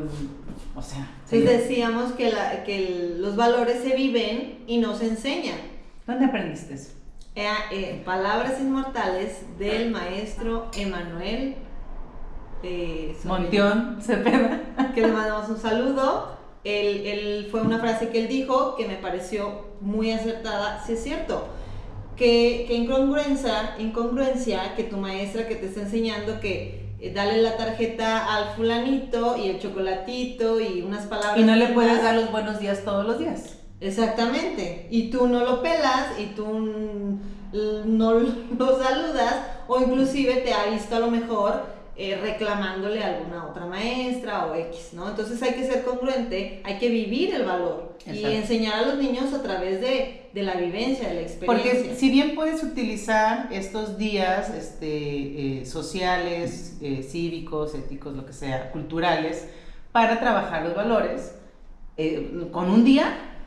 o 0.74 0.80
sea, 0.80 1.06
sí. 1.26 1.40
decíamos 1.40 2.12
que, 2.12 2.32
la- 2.32 2.64
que 2.64 3.16
los 3.18 3.36
valores 3.36 3.82
se 3.82 3.94
viven 3.94 4.60
y 4.66 4.78
no 4.78 4.94
se 4.94 5.08
enseñan. 5.08 5.58
¿dónde 6.06 6.24
aprendiste 6.24 6.72
eso? 6.72 6.92
Eh, 7.34 7.46
eh, 7.70 8.02
palabras 8.04 8.60
inmortales 8.60 9.42
del 9.58 9.90
maestro 9.90 10.70
Emanuel 10.76 11.54
eh. 12.64 13.16
Montión, 13.24 13.98
Cepeda. 14.02 14.60
que 14.94 15.02
le 15.02 15.08
mandamos 15.08 15.48
un 15.48 15.58
saludo. 15.58 16.36
Él, 16.64 17.06
él- 17.06 17.48
fue 17.50 17.60
una 17.62 17.78
frase 17.78 18.08
que 18.08 18.18
él 18.22 18.28
dijo 18.28 18.74
que 18.76 18.86
me 18.88 18.96
pareció 18.96 19.66
muy 19.80 20.10
acertada. 20.10 20.82
Sí 20.84 20.94
es 20.94 21.02
cierto, 21.04 21.46
que, 22.16 22.64
que 22.66 22.74
incongruencia, 22.74 23.76
incongruencia 23.78 24.74
que 24.74 24.82
tu 24.82 24.96
maestra 24.96 25.46
que 25.46 25.54
te 25.54 25.66
está 25.66 25.82
enseñando 25.82 26.40
que 26.40 26.88
eh, 27.00 27.12
dale 27.14 27.40
la 27.40 27.56
tarjeta 27.56 28.34
al 28.34 28.56
fulanito 28.56 29.36
y 29.36 29.50
el 29.50 29.60
chocolatito 29.60 30.58
y 30.60 30.82
unas 30.82 31.06
palabras. 31.06 31.38
Y 31.38 31.44
no 31.44 31.54
le 31.54 31.68
puedes 31.68 32.02
dar 32.02 32.16
los 32.16 32.32
buenos 32.32 32.58
días 32.58 32.82
todos 32.84 33.06
los 33.06 33.20
días. 33.20 33.57
Exactamente. 33.80 34.86
Y 34.90 35.10
tú 35.10 35.28
no 35.28 35.44
lo 35.44 35.62
pelas 35.62 36.18
y 36.18 36.26
tú 36.26 36.46
no 37.52 38.12
lo 38.58 38.82
saludas 38.82 39.36
o 39.66 39.80
inclusive 39.80 40.36
te 40.36 40.52
ha 40.52 40.66
visto 40.66 40.96
a 40.96 41.00
lo 41.00 41.10
mejor 41.10 41.78
eh, 42.00 42.16
reclamándole 42.20 43.02
a 43.02 43.16
alguna 43.16 43.46
otra 43.46 43.66
maestra 43.66 44.46
o 44.46 44.54
X, 44.54 44.90
¿no? 44.92 45.08
Entonces 45.08 45.42
hay 45.42 45.54
que 45.54 45.66
ser 45.66 45.82
congruente, 45.82 46.62
hay 46.64 46.78
que 46.78 46.88
vivir 46.88 47.34
el 47.34 47.44
valor 47.44 47.96
y 48.06 48.24
enseñar 48.24 48.84
a 48.84 48.86
los 48.86 48.98
niños 48.98 49.34
a 49.34 49.42
través 49.42 49.80
de, 49.80 50.28
de 50.32 50.42
la 50.42 50.54
vivencia, 50.54 51.08
de 51.08 51.14
la 51.14 51.20
experiencia. 51.22 51.72
Porque 51.72 51.96
si 51.96 52.08
bien 52.10 52.36
puedes 52.36 52.62
utilizar 52.62 53.48
estos 53.52 53.98
días 53.98 54.48
este, 54.50 55.58
eh, 55.60 55.66
sociales, 55.66 56.78
eh, 56.80 57.02
cívicos, 57.02 57.74
éticos, 57.74 58.14
lo 58.14 58.24
que 58.24 58.32
sea, 58.32 58.70
culturales, 58.70 59.48
para 59.90 60.20
trabajar 60.20 60.64
los 60.64 60.76
valores, 60.76 61.34
con 62.52 62.70
un 62.70 62.84
día 62.84 63.37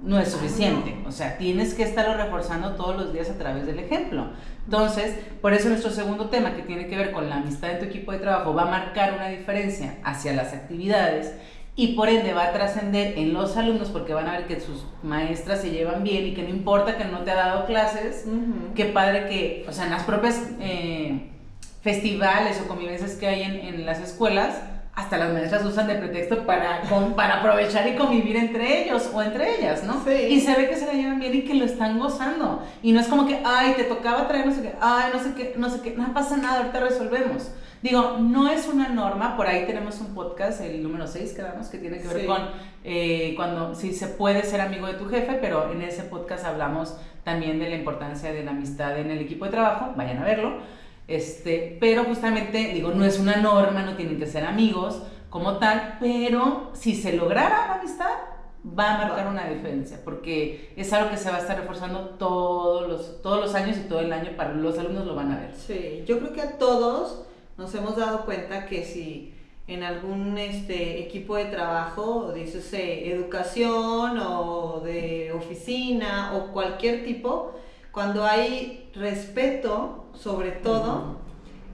no 0.00 0.18
es 0.18 0.30
suficiente. 0.30 0.96
O 1.06 1.12
sea, 1.12 1.38
tienes 1.38 1.74
que 1.74 1.82
estarlo 1.82 2.16
reforzando 2.16 2.72
todos 2.72 2.96
los 2.96 3.12
días 3.12 3.30
a 3.30 3.38
través 3.38 3.66
del 3.66 3.78
ejemplo. 3.78 4.28
Entonces, 4.64 5.14
por 5.40 5.52
eso 5.54 5.68
nuestro 5.68 5.90
segundo 5.90 6.28
tema, 6.28 6.54
que 6.54 6.62
tiene 6.62 6.86
que 6.88 6.96
ver 6.96 7.12
con 7.12 7.28
la 7.30 7.36
amistad 7.36 7.70
en 7.72 7.78
tu 7.78 7.84
equipo 7.86 8.12
de 8.12 8.18
trabajo, 8.18 8.54
va 8.54 8.62
a 8.62 8.70
marcar 8.70 9.14
una 9.14 9.28
diferencia 9.28 9.96
hacia 10.04 10.32
las 10.32 10.52
actividades 10.52 11.34
y 11.78 11.88
por 11.88 12.08
ende 12.08 12.32
va 12.32 12.44
a 12.46 12.52
trascender 12.52 13.18
en 13.18 13.34
los 13.34 13.56
alumnos 13.56 13.90
porque 13.90 14.14
van 14.14 14.26
a 14.28 14.32
ver 14.32 14.46
que 14.46 14.60
sus 14.60 14.86
maestras 15.02 15.60
se 15.60 15.70
llevan 15.70 16.02
bien 16.04 16.26
y 16.26 16.34
que 16.34 16.42
no 16.42 16.48
importa 16.48 16.96
que 16.96 17.04
no 17.04 17.18
te 17.20 17.30
ha 17.30 17.34
dado 17.36 17.66
clases, 17.66 18.24
Ujú. 18.26 18.74
qué 18.74 18.86
padre 18.86 19.26
que, 19.28 19.66
o 19.68 19.72
sea, 19.72 19.84
en 19.84 19.90
las 19.90 20.04
propias 20.04 20.40
eh, 20.60 21.30
festivales 21.82 22.60
o 22.64 22.68
convivencias 22.68 23.12
que 23.12 23.26
hay 23.26 23.42
en, 23.42 23.52
en 23.56 23.86
las 23.86 24.00
escuelas, 24.00 24.58
hasta 24.96 25.18
las 25.18 25.30
maestras 25.32 25.62
usan 25.64 25.86
de 25.88 25.94
pretexto 25.96 26.44
para, 26.46 26.80
con- 26.88 27.14
para 27.14 27.38
aprovechar 27.40 27.86
y 27.86 27.94
convivir 27.96 28.34
entre 28.36 28.82
ellos 28.82 29.10
o 29.14 29.22
entre 29.22 29.58
ellas, 29.58 29.84
¿no? 29.84 30.02
Sí. 30.04 30.10
Y 30.30 30.40
se 30.40 30.56
ve 30.56 30.68
que 30.68 30.74
se 30.76 30.86
la 30.86 30.94
llevan 30.94 31.20
bien 31.20 31.34
y 31.34 31.42
que 31.42 31.54
lo 31.54 31.64
están 31.66 31.98
gozando. 31.98 32.62
Y 32.82 32.92
no 32.92 33.00
es 33.00 33.06
como 33.06 33.26
que, 33.26 33.40
ay, 33.44 33.74
te 33.76 33.84
tocaba 33.84 34.26
traer 34.26 34.46
no 34.46 34.52
sé 34.54 34.62
qué, 34.62 34.72
ay, 34.80 35.10
no 35.14 35.22
sé 35.22 35.34
qué, 35.36 35.54
no 35.58 35.68
sé 35.70 35.80
qué, 35.82 35.94
no 35.96 36.12
pasa 36.14 36.38
nada, 36.38 36.58
ahorita 36.60 36.80
resolvemos. 36.80 37.52
Digo, 37.82 38.16
no 38.18 38.48
es 38.50 38.66
una 38.68 38.88
norma, 38.88 39.36
por 39.36 39.46
ahí 39.46 39.66
tenemos 39.66 40.00
un 40.00 40.14
podcast, 40.14 40.62
el 40.62 40.82
número 40.82 41.06
6, 41.06 41.34
quedamos, 41.34 41.68
que 41.68 41.76
tiene 41.78 41.98
que 42.00 42.08
ver 42.08 42.20
Sí. 42.22 42.26
con 42.26 42.38
eh, 42.82 43.34
cuando 43.36 43.74
si 43.74 43.92
se 43.92 44.06
puede 44.08 44.42
ser 44.44 44.60
amigo 44.62 44.86
de 44.86 44.94
tu 44.94 45.06
jefe, 45.10 45.34
pero 45.42 45.70
en 45.72 45.82
ese 45.82 46.04
podcast 46.04 46.46
hablamos 46.46 46.96
también 47.22 47.58
de 47.58 47.68
la 47.68 47.76
importancia 47.76 48.32
de 48.32 48.42
la 48.44 48.52
amistad 48.52 48.98
en 48.98 49.10
el 49.10 49.18
equipo 49.20 49.44
de 49.44 49.50
trabajo, 49.50 49.92
vayan 49.94 50.18
a 50.18 50.24
verlo. 50.24 50.58
Este, 51.08 51.76
pero 51.80 52.04
justamente, 52.04 52.72
digo, 52.74 52.90
no 52.90 53.04
es 53.04 53.18
una 53.18 53.36
norma, 53.36 53.82
no 53.82 53.94
tienen 53.96 54.18
que 54.18 54.26
ser 54.26 54.44
amigos 54.44 55.02
como 55.30 55.58
tal, 55.58 55.98
pero 56.00 56.70
si 56.74 56.94
se 56.94 57.12
lograra 57.12 57.68
la 57.68 57.74
amistad, 57.74 58.10
va 58.66 58.94
a 58.94 58.98
marcar 58.98 59.28
una 59.28 59.48
diferencia, 59.48 60.00
porque 60.04 60.72
es 60.76 60.92
algo 60.92 61.10
que 61.10 61.16
se 61.16 61.30
va 61.30 61.36
a 61.36 61.40
estar 61.40 61.58
reforzando 61.58 62.00
todos 62.18 62.88
los, 62.88 63.22
todos 63.22 63.40
los 63.40 63.54
años 63.54 63.76
y 63.76 63.88
todo 63.88 64.00
el 64.00 64.12
año, 64.12 64.32
para 64.36 64.52
los 64.52 64.78
alumnos 64.78 65.06
lo 65.06 65.14
van 65.14 65.32
a 65.32 65.40
ver. 65.40 65.54
Sí, 65.54 66.02
yo 66.06 66.18
creo 66.18 66.32
que 66.32 66.42
a 66.42 66.58
todos 66.58 67.22
nos 67.56 67.74
hemos 67.74 67.96
dado 67.96 68.24
cuenta 68.24 68.66
que 68.66 68.84
si 68.84 69.32
en 69.68 69.82
algún 69.82 70.38
este, 70.38 71.00
equipo 71.00 71.36
de 71.36 71.46
trabajo, 71.46 72.32
dices 72.32 72.68
educación 72.72 74.18
o 74.18 74.80
de 74.84 75.32
oficina 75.32 76.34
o 76.36 76.52
cualquier 76.52 77.04
tipo, 77.04 77.52
cuando 77.96 78.26
hay 78.26 78.90
respeto 78.94 80.04
sobre 80.12 80.50
todo 80.50 81.16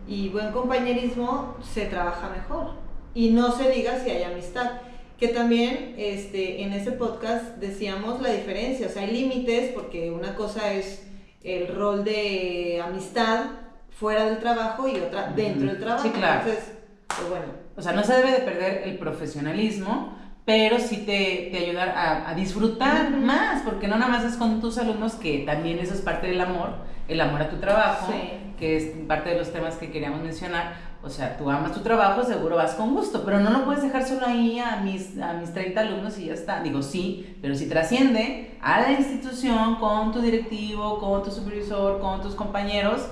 y 0.06 0.28
buen 0.28 0.52
compañerismo, 0.52 1.56
se 1.74 1.86
trabaja 1.86 2.28
mejor. 2.28 2.74
Y 3.12 3.30
no 3.30 3.50
se 3.50 3.68
diga 3.72 3.98
si 3.98 4.10
hay 4.10 4.22
amistad. 4.22 4.70
Que 5.18 5.26
también 5.26 5.96
este, 5.98 6.62
en 6.62 6.74
ese 6.74 6.92
podcast 6.92 7.56
decíamos 7.56 8.22
la 8.22 8.28
diferencia, 8.30 8.86
o 8.86 8.90
sea, 8.90 9.02
hay 9.02 9.10
límites 9.10 9.72
porque 9.72 10.12
una 10.12 10.36
cosa 10.36 10.72
es 10.72 11.04
el 11.42 11.66
rol 11.74 12.04
de 12.04 12.80
amistad 12.86 13.46
fuera 13.90 14.24
del 14.26 14.38
trabajo 14.38 14.86
y 14.86 15.00
otra 15.00 15.32
dentro 15.32 15.66
del 15.72 15.80
trabajo. 15.80 16.04
Sí, 16.04 16.10
claro. 16.10 16.42
Entonces, 16.42 16.72
pues 17.08 17.30
bueno. 17.30 17.46
O 17.76 17.82
sea, 17.82 17.94
no 17.94 18.04
se 18.04 18.14
debe 18.14 18.30
de 18.30 18.38
perder 18.42 18.82
el 18.84 18.96
profesionalismo, 18.96 20.16
pero 20.44 20.78
sí 20.78 20.98
te, 20.98 21.48
te 21.52 21.58
ayudar 21.68 21.90
a, 21.90 22.28
a 22.30 22.34
disfrutar 22.34 23.10
más, 23.10 23.62
porque 23.62 23.86
no 23.88 23.96
nada 23.96 24.10
más 24.10 24.24
es 24.24 24.36
con 24.36 24.60
tus 24.60 24.78
alumnos, 24.78 25.14
que 25.14 25.40
también 25.46 25.78
eso 25.78 25.94
es 25.94 26.00
parte 26.00 26.26
del 26.26 26.40
amor, 26.40 26.70
el 27.08 27.20
amor 27.20 27.42
a 27.42 27.48
tu 27.50 27.56
trabajo, 27.56 28.12
Sí. 28.12 28.30
que 28.58 28.76
es 28.76 28.84
parte 29.06 29.30
de 29.30 29.38
los 29.38 29.52
temas 29.52 29.76
que 29.76 29.90
queríamos 29.90 30.20
mencionar. 30.22 30.90
O 31.04 31.08
sea, 31.08 31.36
tú 31.36 31.50
amas 31.50 31.72
tu 31.72 31.80
trabajo, 31.80 32.22
seguro 32.22 32.54
vas 32.56 32.74
con 32.74 32.94
gusto, 32.94 33.24
pero 33.24 33.40
no 33.40 33.50
lo 33.50 33.64
puedes 33.64 33.82
dejar 33.82 34.04
solo 34.06 34.24
ahí 34.24 34.60
a 34.60 34.76
mis, 34.76 35.18
a 35.18 35.32
mis 35.32 35.52
30 35.52 35.80
alumnos 35.80 36.16
y 36.18 36.26
ya 36.26 36.34
está. 36.34 36.62
Digo, 36.62 36.80
sí, 36.80 37.36
pero 37.42 37.56
si 37.56 37.68
trasciende 37.68 38.56
a 38.62 38.80
la 38.82 38.92
institución 38.92 39.76
con 39.76 40.12
tu 40.12 40.20
directivo, 40.20 40.98
con 41.00 41.24
tu 41.24 41.32
supervisor, 41.32 41.98
con 42.00 42.20
tus 42.22 42.36
compañeros, 42.36 43.08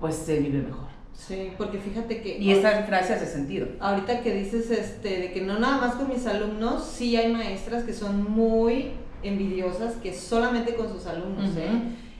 pues 0.00 0.16
se 0.16 0.38
vive 0.38 0.62
mejor. 0.62 0.88
Sí, 1.14 1.52
porque 1.56 1.78
fíjate 1.78 2.20
que... 2.20 2.38
Y 2.38 2.50
esta 2.50 2.82
frase 2.82 3.14
hace 3.14 3.26
sentido. 3.26 3.68
Ahorita 3.80 4.20
que 4.20 4.34
dices 4.34 4.70
este, 4.70 5.20
de 5.20 5.32
que 5.32 5.40
no 5.40 5.58
nada 5.58 5.78
más 5.78 5.94
con 5.94 6.08
mis 6.08 6.26
alumnos, 6.26 6.84
sí 6.84 7.16
hay 7.16 7.32
maestras 7.32 7.84
que 7.84 7.92
son 7.94 8.28
muy 8.30 8.90
envidiosas, 9.22 9.94
que 9.94 10.12
solamente 10.12 10.74
con 10.74 10.88
sus 10.92 11.06
alumnos. 11.06 11.50
¿eh? 11.56 11.70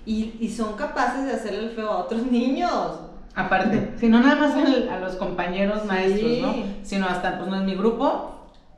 Y, 0.07 0.35
y 0.41 0.49
son 0.49 0.75
capaces 0.77 1.27
de 1.27 1.33
hacerle 1.33 1.65
el 1.65 1.71
feo 1.71 1.91
a 1.91 1.99
otros 1.99 2.23
niños. 2.31 3.01
Aparte, 3.35 3.91
si 3.99 4.09
no 4.09 4.21
nada 4.21 4.37
más 4.37 4.55
al- 4.55 4.89
a, 4.89 5.01
los 5.01 5.17
compañeros 5.17 5.81
Sí. 5.83 5.89
maestros, 5.89 6.39
¿no? 6.41 6.55
Sino 6.85 7.07
hasta, 7.07 7.37
pues 7.39 7.51
no 7.51 7.57
es 7.57 7.65
mi 7.65 7.75
grupo, 7.75 8.31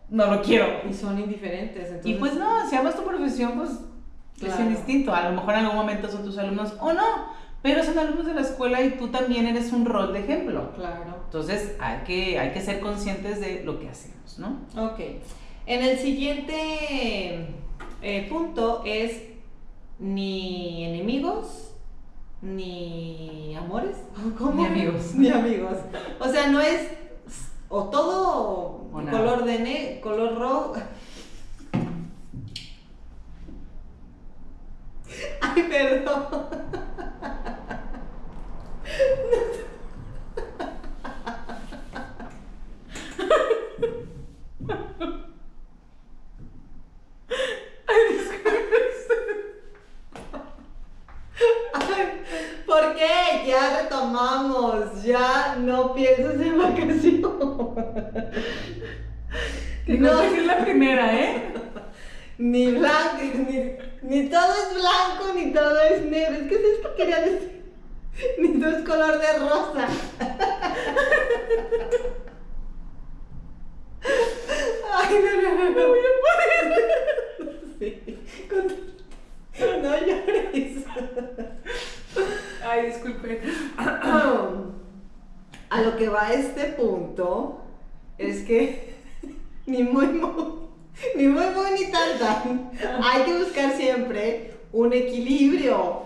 no 0.09 0.27
lo 0.29 0.41
quiero. 0.43 0.67
Y 0.89 0.95
son 0.95 1.19
indiferentes. 1.21 1.89
Entonces, 1.89 2.07
Y 2.07 2.15
pues 2.15 2.35
no, 2.35 2.67
si 2.69 2.75
amas 2.75 2.97
tu 2.97 3.05
profesión, 3.05 3.53
pues 3.53 3.71
es 4.43 4.59
indistinto. 4.59 5.15
A 5.15 5.29
lo 5.29 5.37
mejor 5.37 5.55
en 5.55 5.61
algún 5.61 5.77
momento 5.77 6.09
son 6.11 6.25
tus 6.25 6.39
alumnos 6.39 6.73
o 6.81 6.93
no, 6.95 7.03
pero 7.67 7.83
son 7.83 7.99
alumnos 7.99 8.27
de 8.27 8.35
la 8.35 8.43
escuela 8.43 8.81
y 8.81 8.91
tú 8.91 9.09
también 9.09 9.45
eres 9.45 9.73
un 9.73 9.87
rol 9.87 10.13
de 10.13 10.21
ejemplo. 10.21 10.71
Claro. 10.77 11.17
Entonces 11.25 11.75
hay 11.81 12.05
que, 12.05 12.39
hay 12.39 12.53
que 12.53 12.61
ser 12.61 12.79
conscientes 12.79 13.41
de 13.41 13.65
lo 13.65 13.81
que 13.81 13.89
hacemos, 13.89 14.39
¿no? 14.39 14.61
Ok. 14.81 15.01
En 15.67 15.83
el 15.83 15.99
siguiente 15.99 17.49
eh, 18.03 18.27
punto 18.29 18.85
es 18.87 19.21
ni 19.99 20.85
enemigos, 20.85 21.73
ni 22.41 23.57
amores. 23.57 23.97
¿Cómo? 24.39 24.63
Ni 24.63 24.67
amigos. 24.69 25.15
Ni 25.17 25.29
amigos. 25.29 25.79
O 26.21 26.29
sea, 26.29 26.47
no 26.47 26.61
es 26.61 26.89
o 27.69 27.87
todo 27.87 28.87
O 28.93 28.93
color 28.93 29.45
de 29.45 29.59
ne 29.59 30.01
color 30.01 30.39
rojo. 30.39 30.75
Ay, 35.41 35.63
perdón. 35.65 36.27
Ay, 47.89 48.07
¿Por 52.67 52.95
qué? 52.95 53.47
Ya 53.47 53.83
retomamos, 53.83 55.03
ya 55.03 55.57
no 55.57 55.95
pienses 55.95 56.41
en 56.41 56.59
vacación. 56.59 57.77
No. 59.99 60.13
no 60.15 60.23
es 60.23 60.47
la 60.47 60.59
primera, 60.59 61.15
¿eh? 61.19 61.43
Ni 62.39 62.71
blanco, 62.73 63.23
ni, 63.23 63.73
ni 64.03 64.29
todo 64.29 64.53
es 64.53 64.75
blanco, 64.75 65.33
ni 65.35 65.53
todo 65.53 65.81
es 65.83 66.03
negro. 66.05 66.35
Es 66.37 66.49
que 66.49 66.55
es 66.55 66.61
esto 66.77 66.91
que 66.95 67.03
quería 67.03 67.21
decir. 67.21 67.57
Ni 68.39 68.59
todo 68.61 68.71
es 68.79 68.85
color 68.85 69.19
de 69.19 69.33
rosa. 69.39 69.89
Ay, 74.95 75.15
no, 75.23 75.43
no, 75.43 75.51
no, 75.55 75.71
no. 75.71 75.89
voy 75.89 75.99
a 75.99 76.03
poder. 76.25 76.65
Sí. 77.79 77.89
con- 78.49 79.83
No 79.83 79.93
llores. 79.99 80.73
Ay, 82.67 82.87
disculpe. 82.87 83.41
A 85.69 85.81
lo 85.83 85.97
que 85.97 86.09
va 86.09 86.33
este 86.33 86.65
punto 86.73 87.61
es 88.19 88.43
que 88.45 88.86
ni 89.73 89.83
muy 89.83 90.07
muy 90.07 90.45
ni 91.17 91.27
muy 91.29 91.45
muy 91.55 91.71
ni 91.79 91.91
tan 91.91 92.19
tan 92.19 92.71
hay 93.03 93.23
que 93.25 93.39
buscar 93.39 93.73
siempre 93.73 94.53
un 94.73 94.93
equilibrio 94.93 96.03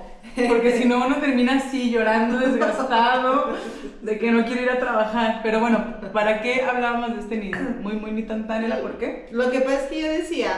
Porque 0.49 0.73
si 0.79 0.85
no, 0.85 1.07
uno 1.07 1.17
termina 1.17 1.57
así 1.57 1.91
llorando, 1.91 2.39
desgastado, 2.47 3.55
de 4.03 4.19
que 4.19 4.31
no 4.31 4.45
quiere 4.45 4.63
ir 4.63 4.71
a 4.71 4.79
trabajar. 4.79 5.41
Pero 5.43 5.61
bueno, 5.61 5.97
¿para 6.13 6.41
qué 6.43 6.63
hablábamos 6.63 7.15
de 7.15 7.21
este 7.21 7.37
ni 7.37 7.51
muy, 7.83 7.95
muy, 7.95 8.13
ni 8.13 8.23
tan 8.23 8.47
tan? 8.47 8.65
¿Era 8.65 8.81
por 8.81 8.99
qué? 8.99 9.29
Lo 9.33 9.51
que 9.51 9.61
pasa 9.61 9.81
es 9.81 9.83
que 9.89 10.03
yo 10.03 10.09
decía 10.09 10.53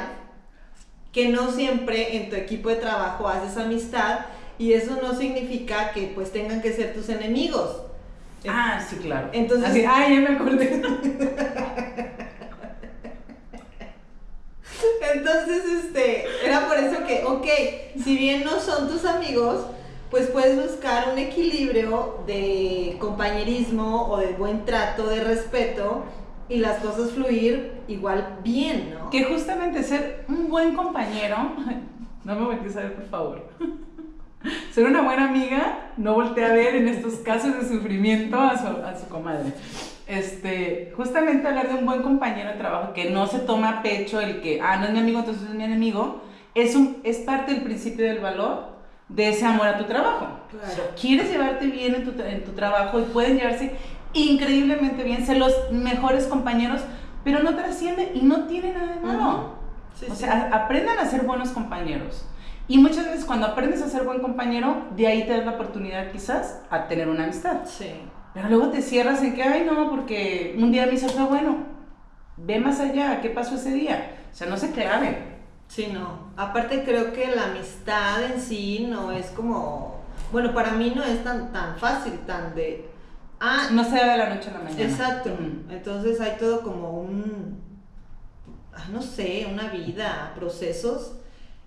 que 1.12 1.28
no 1.28 1.50
siempre 1.50 2.16
en 2.16 2.30
tu 2.30 2.36
equipo 2.36 2.68
de 2.68 2.76
trabajo 2.76 3.28
haces 3.28 3.56
amistad 3.56 4.20
y 4.58 4.72
eso 4.72 4.98
no 5.00 5.14
significa 5.14 5.92
que 5.92 6.12
pues 6.14 6.32
tengan 6.32 6.60
que 6.60 6.72
ser 6.72 6.92
tus 6.92 7.08
enemigos. 7.08 7.82
Ah, 8.48 8.80
sí, 8.86 8.96
claro. 8.96 9.28
Entonces- 9.32 9.70
Así, 9.70 9.84
ay, 9.88 10.14
ya 10.16 10.20
me 10.28 10.36
acordé. 10.36 10.82
Entonces, 15.14 15.64
este, 15.84 16.24
era 16.44 16.68
por 16.68 16.78
eso 16.78 17.04
que, 17.06 17.24
ok, 17.24 17.46
si 18.02 18.16
bien 18.16 18.44
no 18.44 18.60
son 18.60 18.88
tus 18.88 19.04
amigos, 19.04 19.66
pues 20.10 20.26
puedes 20.26 20.70
buscar 20.70 21.08
un 21.12 21.18
equilibrio 21.18 22.18
de 22.26 22.96
compañerismo 22.98 24.08
o 24.10 24.18
de 24.18 24.32
buen 24.34 24.64
trato, 24.64 25.06
de 25.06 25.24
respeto 25.24 26.04
y 26.48 26.58
las 26.58 26.80
cosas 26.80 27.12
fluir 27.12 27.72
igual 27.88 28.38
bien, 28.42 28.94
¿no? 28.94 29.10
Que 29.10 29.24
justamente 29.24 29.82
ser 29.82 30.24
un 30.28 30.48
buen 30.48 30.76
compañero, 30.76 31.36
no 32.24 32.34
me 32.34 32.44
voltees 32.44 32.76
a 32.76 32.80
ver, 32.80 32.94
por 32.94 33.06
favor. 33.06 33.42
Ser 34.72 34.86
una 34.86 35.02
buena 35.02 35.28
amiga, 35.28 35.92
no 35.96 36.14
voltea 36.14 36.48
a 36.48 36.52
ver 36.52 36.74
en 36.74 36.88
estos 36.88 37.14
casos 37.20 37.54
de 37.54 37.68
sufrimiento 37.68 38.40
a 38.40 38.58
su, 38.58 38.66
a 38.66 38.98
su 38.98 39.06
comadre. 39.06 39.52
Este, 40.06 40.92
justamente 40.96 41.46
hablar 41.48 41.68
de 41.68 41.74
un 41.74 41.86
buen 41.86 42.02
compañero 42.02 42.50
de 42.50 42.56
trabajo 42.56 42.92
que 42.92 43.10
no 43.10 43.26
se 43.26 43.38
toma 43.38 43.68
a 43.78 43.82
pecho 43.82 44.20
el 44.20 44.40
que, 44.40 44.60
ah, 44.60 44.76
no 44.76 44.86
es 44.86 44.92
mi 44.92 44.98
amigo, 44.98 45.20
entonces 45.20 45.44
es 45.48 45.54
mi 45.54 45.64
enemigo, 45.64 46.22
es, 46.54 46.74
un, 46.74 46.98
es 47.04 47.18
parte 47.18 47.52
del 47.52 47.62
principio 47.62 48.04
del 48.04 48.18
valor 48.18 48.72
de 49.08 49.28
ese 49.28 49.46
amor 49.46 49.66
a 49.68 49.78
tu 49.78 49.84
trabajo. 49.84 50.26
Claro. 50.50 50.90
Quieres 51.00 51.30
llevarte 51.30 51.66
bien 51.66 51.94
en 51.94 52.04
tu, 52.04 52.20
en 52.22 52.44
tu 52.44 52.52
trabajo 52.52 52.98
y 53.00 53.04
pueden 53.04 53.38
llevarse 53.38 53.72
increíblemente 54.12 55.02
bien, 55.04 55.24
ser 55.24 55.38
los 55.38 55.54
mejores 55.72 56.26
compañeros, 56.26 56.82
pero 57.24 57.42
no 57.42 57.54
trasciende 57.54 58.10
y 58.14 58.22
no 58.22 58.46
tiene 58.46 58.72
nada 58.72 58.94
de 58.94 59.00
malo. 59.00 59.54
Sí, 59.94 60.06
o 60.10 60.14
sí. 60.14 60.20
sea, 60.22 60.48
a- 60.52 60.64
aprendan 60.64 60.98
a 60.98 61.06
ser 61.06 61.22
buenos 61.22 61.50
compañeros. 61.50 62.26
Y 62.68 62.78
muchas 62.78 63.06
veces 63.06 63.24
cuando 63.24 63.46
aprendes 63.46 63.82
a 63.82 63.88
ser 63.88 64.02
buen 64.04 64.20
compañero, 64.20 64.86
de 64.96 65.06
ahí 65.06 65.24
te 65.26 65.32
das 65.36 65.44
la 65.44 65.52
oportunidad 65.52 66.10
quizás 66.10 66.60
a 66.70 66.86
tener 66.88 67.08
una 67.08 67.24
amistad. 67.24 67.58
Sí. 67.64 67.90
Pero 68.34 68.48
luego 68.48 68.68
te 68.68 68.80
cierras 68.82 69.22
en 69.22 69.34
que, 69.34 69.42
ay 69.42 69.64
no, 69.64 69.90
porque 69.90 70.56
un 70.58 70.72
día 70.72 70.86
me 70.86 70.94
hizo 70.94 71.08
fue 71.08 71.24
bueno. 71.24 71.66
Ve 72.36 72.58
más 72.58 72.80
allá, 72.80 73.20
¿qué 73.20 73.30
pasó 73.30 73.56
ese 73.56 73.72
día? 73.72 74.16
O 74.32 74.34
sea, 74.34 74.48
no 74.48 74.56
se 74.56 74.72
claven. 74.72 75.32
Sí, 75.68 75.88
no. 75.92 76.32
Aparte 76.36 76.84
creo 76.84 77.12
que 77.12 77.34
la 77.34 77.46
amistad 77.46 78.24
en 78.24 78.40
sí 78.40 78.86
no 78.88 79.12
es 79.12 79.26
como, 79.26 80.00
bueno, 80.30 80.52
para 80.54 80.72
mí 80.72 80.92
no 80.94 81.02
es 81.02 81.22
tan, 81.22 81.52
tan 81.52 81.76
fácil, 81.76 82.18
tan 82.26 82.54
de, 82.54 82.88
ah, 83.40 83.68
No 83.72 83.84
se 83.84 83.96
da 83.96 84.12
de 84.12 84.18
la 84.18 84.34
noche 84.34 84.50
a 84.50 84.54
la 84.54 84.58
mañana. 84.60 84.82
Exacto. 84.82 85.30
Ujú. 85.32 85.70
Entonces 85.70 86.20
hay 86.20 86.36
todo 86.38 86.62
como 86.62 87.00
un, 87.00 87.58
ah, 88.74 88.86
no 88.90 89.02
sé, 89.02 89.46
una 89.50 89.68
vida, 89.68 90.32
procesos. 90.34 91.18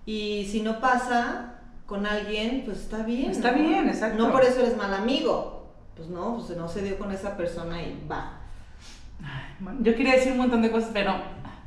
Y 0.04 0.48
si 0.50 0.62
no 0.62 0.80
pasa 0.80 1.60
con 1.86 2.06
alguien, 2.06 2.62
pues 2.64 2.78
está 2.78 2.98
bien. 2.98 3.30
Está 3.30 3.52
¿no? 3.52 3.58
bien, 3.58 3.88
exacto. 3.88 4.18
No 4.18 4.32
por 4.32 4.44
eso 4.44 4.60
eres 4.60 4.76
mal 4.76 4.92
amigo. 4.94 5.65
Pues 5.96 6.08
no, 6.08 6.36
pues 6.44 6.56
no 6.58 6.68
se 6.68 6.82
dio 6.82 6.98
con 6.98 7.10
esa 7.12 7.36
persona 7.36 7.80
y 7.82 8.04
va. 8.10 8.32
Bueno, 9.60 9.78
yo 9.82 9.94
quería 9.94 10.14
decir 10.14 10.32
un 10.32 10.38
montón 10.38 10.60
de 10.62 10.70
cosas, 10.70 10.90
pero 10.92 11.14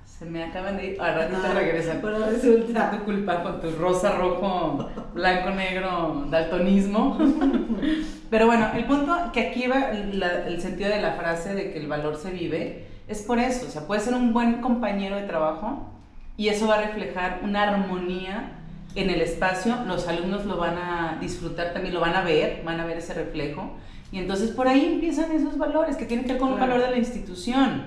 se 0.05 0.25
me 0.25 0.43
acaban 0.43 0.77
de 0.77 0.91
ir. 0.91 1.01
Al 1.01 1.15
ratito 1.15 1.39
Ah, 1.43 1.53
regresan. 1.53 1.99
Pero 2.01 2.25
Es 2.25 2.43
resulta. 2.43 2.91
tu 2.91 3.05
culpa 3.05 3.41
con 3.41 3.59
tu 3.61 3.71
rosa, 3.71 4.11
rojo, 4.17 4.87
blanco, 5.13 5.49
negro, 5.51 6.25
daltonismo. 6.29 7.17
Pero 8.29 8.45
bueno, 8.45 8.67
el 8.75 8.85
punto 8.85 9.17
que 9.33 9.47
aquí 9.47 9.65
va 9.67 9.91
la- 10.13 10.45
el 10.45 10.61
sentido 10.61 10.89
de 10.91 11.01
la 11.01 11.13
frase 11.13 11.55
de 11.55 11.71
que 11.71 11.79
el 11.79 11.87
valor 11.87 12.15
se 12.15 12.29
vive 12.29 12.87
es 13.07 13.23
por 13.23 13.39
eso. 13.39 13.65
O 13.65 13.71
sea, 13.71 13.87
puedes 13.87 14.03
ser 14.03 14.13
un 14.13 14.33
buen 14.33 14.61
compañero 14.61 15.15
de 15.15 15.23
trabajo 15.23 15.89
y 16.37 16.49
eso 16.49 16.67
va 16.67 16.75
a 16.75 16.81
reflejar 16.81 17.39
una 17.41 17.63
armonía 17.63 18.51
en 18.93 19.09
el 19.09 19.21
espacio. 19.21 19.75
Los 19.87 20.07
alumnos 20.07 20.45
lo 20.45 20.57
van 20.57 20.77
a 20.77 21.17
disfrutar 21.19 21.73
también, 21.73 21.95
lo 21.95 22.01
van 22.01 22.15
a 22.15 22.21
ver, 22.21 22.61
van 22.63 22.79
a 22.79 22.85
ver 22.85 22.97
ese 22.99 23.15
reflejo. 23.15 23.71
Y 24.11 24.19
entonces 24.19 24.51
por 24.51 24.67
ahí 24.67 24.85
empiezan 24.93 25.31
esos 25.31 25.57
valores 25.57 25.95
que 25.95 26.05
tienen 26.05 26.25
que 26.25 26.33
ver 26.33 26.41
con 26.41 26.49
un 26.49 26.55
Claro. 26.57 26.71
valor 26.73 26.85
de 26.87 26.91
la 26.91 26.97
institución. 26.97 27.83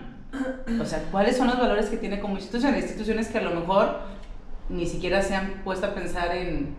O 0.80 0.84
sea, 0.84 1.02
¿cuáles 1.10 1.36
son 1.36 1.48
los 1.48 1.58
valores 1.58 1.86
que 1.86 1.96
tiene 1.96 2.20
como 2.20 2.36
institución? 2.36 2.72
Hay 2.74 2.80
instituciones 2.80 3.28
que 3.28 3.38
a 3.38 3.42
lo 3.42 3.50
mejor 3.58 3.98
ni 4.68 4.86
siquiera 4.86 5.20
se 5.20 5.34
han 5.34 5.60
puesto 5.64 5.86
a 5.86 5.94
pensar 5.94 6.34
en, 6.34 6.74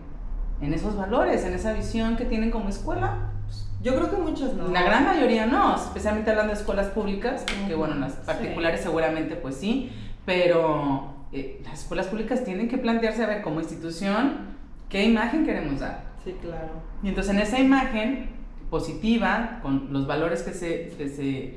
en 0.60 0.72
esos 0.74 0.96
valores, 0.96 1.44
en 1.44 1.52
esa 1.54 1.72
visión 1.72 2.16
que 2.16 2.24
tienen 2.24 2.50
como 2.50 2.68
escuela. 2.68 3.30
Pues, 3.44 3.66
Yo 3.82 3.94
creo 3.94 4.10
que 4.10 4.16
muchos 4.16 4.54
no. 4.54 4.68
La 4.68 4.82
gran 4.82 5.04
mayoría 5.04 5.46
no, 5.46 5.76
especialmente 5.76 6.30
hablando 6.30 6.52
de 6.52 6.58
escuelas 6.58 6.86
públicas, 6.88 7.44
que 7.66 7.74
Ujú. 7.74 7.80
bueno, 7.84 7.94
las 7.96 8.14
particulares 8.14 8.80
seguramente 8.80 9.36
pues 9.36 9.56
sí, 9.56 9.92
pero 10.26 11.14
eh, 11.32 11.60
las 11.64 11.80
escuelas 11.82 12.06
públicas 12.06 12.42
tienen 12.44 12.68
que 12.68 12.78
plantearse 12.78 13.22
a 13.22 13.26
ver 13.26 13.42
como 13.42 13.60
institución 13.60 14.54
qué 14.88 15.04
imagen 15.04 15.44
queremos 15.44 15.78
dar. 15.80 16.02
Sí, 16.24 16.34
claro. 16.40 16.70
Y 17.02 17.08
entonces 17.10 17.34
en 17.34 17.40
esa 17.40 17.60
imagen 17.60 18.30
positiva, 18.70 19.60
con 19.62 19.92
los 19.92 20.06
valores 20.06 20.42
que 20.42 20.52
se, 20.52 20.92
que 20.96 21.08
se 21.08 21.54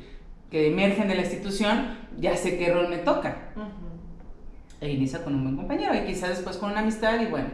que 0.52 0.68
emergen 0.68 1.08
de 1.08 1.16
la 1.16 1.22
institución, 1.22 1.98
ya 2.18 2.36
sé 2.38 2.58
qué 2.58 2.74
rol 2.74 2.90
me 2.90 2.98
toca. 2.98 3.50
Ujú. 3.56 3.66
E 4.80 4.92
inicia 4.92 5.24
con 5.24 5.34
un 5.36 5.44
buen 5.44 5.58
compañero 5.58 5.94
y 5.96 6.06
quizás 6.06 6.30
después 6.30 6.58
con 6.58 6.72
una 6.72 6.82
amistad 6.82 7.20
y 7.20 7.26
bueno, 7.26 7.50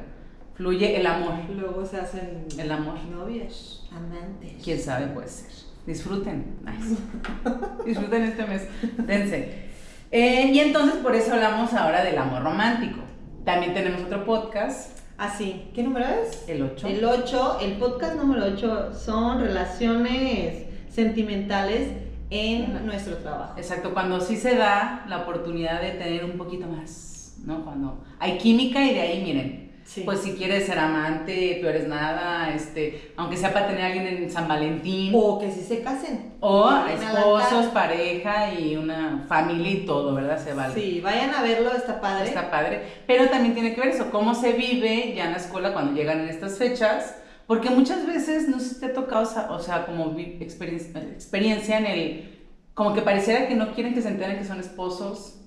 fluye 0.56 1.00
el 1.00 1.08
amor. 1.08 1.34
Luego 1.56 1.86
se 1.86 1.98
hacen 1.98 2.46
El 2.58 2.72
amor. 2.72 2.96
novios, 3.06 3.90
amantes. 3.92 4.62
Quién 4.64 4.80
sabe, 4.80 5.08
puede 5.08 5.28
ser. 5.28 5.50
Disfruten. 5.88 6.58
Nice. 6.64 6.96
Disfruten 7.86 8.24
este 8.24 8.46
mes. 8.46 8.68
Dense. 8.98 9.70
Eh, 10.12 10.52
y 10.54 10.60
entonces 10.60 10.98
por 10.98 11.16
eso 11.16 11.34
hablamos 11.34 11.74
ahora 11.74 12.04
del 12.04 12.18
amor 12.18 12.44
romántico. 12.44 13.00
También 13.44 13.74
tenemos 13.74 14.02
otro 14.04 14.26
podcast, 14.26 14.93
Ah, 15.18 15.34
sí. 15.38 15.70
¿Qué 15.74 15.84
número 15.84 16.06
es? 16.06 16.50
el 16.50 16.64
8. 16.64 16.88
El 16.88 17.06
8, 17.06 17.58
el 17.62 17.74
podcast 17.74 18.16
número 18.16 18.46
8 18.46 18.94
son 18.94 19.42
relaciones 19.42 20.66
sentimentales 20.90 21.90
en 22.30 22.86
nuestro 22.86 23.18
trabajo. 23.18 23.54
Exacto, 23.58 23.94
cuando 23.94 24.20
sí 24.20 24.36
se 24.38 24.56
da 24.56 25.06
la 25.08 25.20
oportunidad 25.20 25.82
de 25.82 25.92
tener 25.92 26.26
un 26.26 26.38
poquito 26.38 26.68
más, 26.68 27.36
¿no? 27.46 27.64
Cuando 27.64 28.04
hay 28.20 28.38
química 28.40 28.84
y 28.84 28.94
de 28.94 29.02
ahí, 29.02 29.24
miren, 29.24 29.63
Sí. 29.86 30.02
pues 30.06 30.22
si 30.22 30.34
quieres 30.34 30.66
ser 30.66 30.80
amante, 30.80 31.60
peor 31.62 31.76
es 31.76 31.88
nada, 31.88 32.54
este, 32.54 33.12
aunque 33.18 33.38
sea 33.38 33.54
para 33.54 33.68
tener 33.68 33.82
a 33.82 33.88
alguien 33.88 34.08
en 34.08 34.32
San 34.32 34.48
Valentín, 34.48 35.12
o 35.16 35.40
que 35.40 35.52
si 35.52 35.62
se 35.62 35.82
casen. 35.82 36.34
o 36.40 36.72
esposos, 36.88 37.68
pareja 37.68 38.54
y 38.54 38.76
una 38.76 39.26
familia 39.28 39.72
y 39.72 39.86
todo, 39.86 40.16
¿verdad? 40.16 40.44
Se 40.44 40.54
vale. 40.54 40.74
Sí, 40.74 41.02
vayan 41.02 41.34
a 41.34 41.42
verlo, 41.42 41.72
está 41.74 42.00
padre. 42.00 42.28
Está 42.28 42.50
padre, 42.50 42.82
pero 43.08 43.30
también 43.30 43.54
tiene 43.54 43.76
que 43.76 43.82
ver 43.82 43.90
eso, 43.90 44.10
cómo 44.10 44.36
se 44.36 44.54
vive 44.54 45.14
ya 45.16 45.26
en 45.26 45.32
la 45.32 45.38
escuela 45.38 45.74
cuando 45.74 45.94
llegan 45.94 46.22
en 46.22 46.30
estas 46.30 46.58
fechas, 46.58 47.18
porque 47.46 47.70
muchas 47.70 48.08
veces, 48.08 48.48
no 48.48 48.60
sé 48.60 48.76
si 48.76 48.80
te 48.80 48.86
ha 48.88 48.94
tocado, 48.94 49.30
o 49.50 49.60
sea, 49.60 49.86
como 49.86 50.18
experiencia, 50.18 51.02
experiencia 51.02 51.78
en 51.78 51.86
el, 51.86 52.42
como 52.74 52.94
que 52.94 53.02
pareciera 53.02 53.48
que 53.48 53.56
no 53.56 53.74
quieren 53.74 53.94
que 53.94 54.02
se 54.02 54.08
enteren 54.08 54.38
que 54.38 54.46
son 54.46 54.60
esposos, 54.60 55.43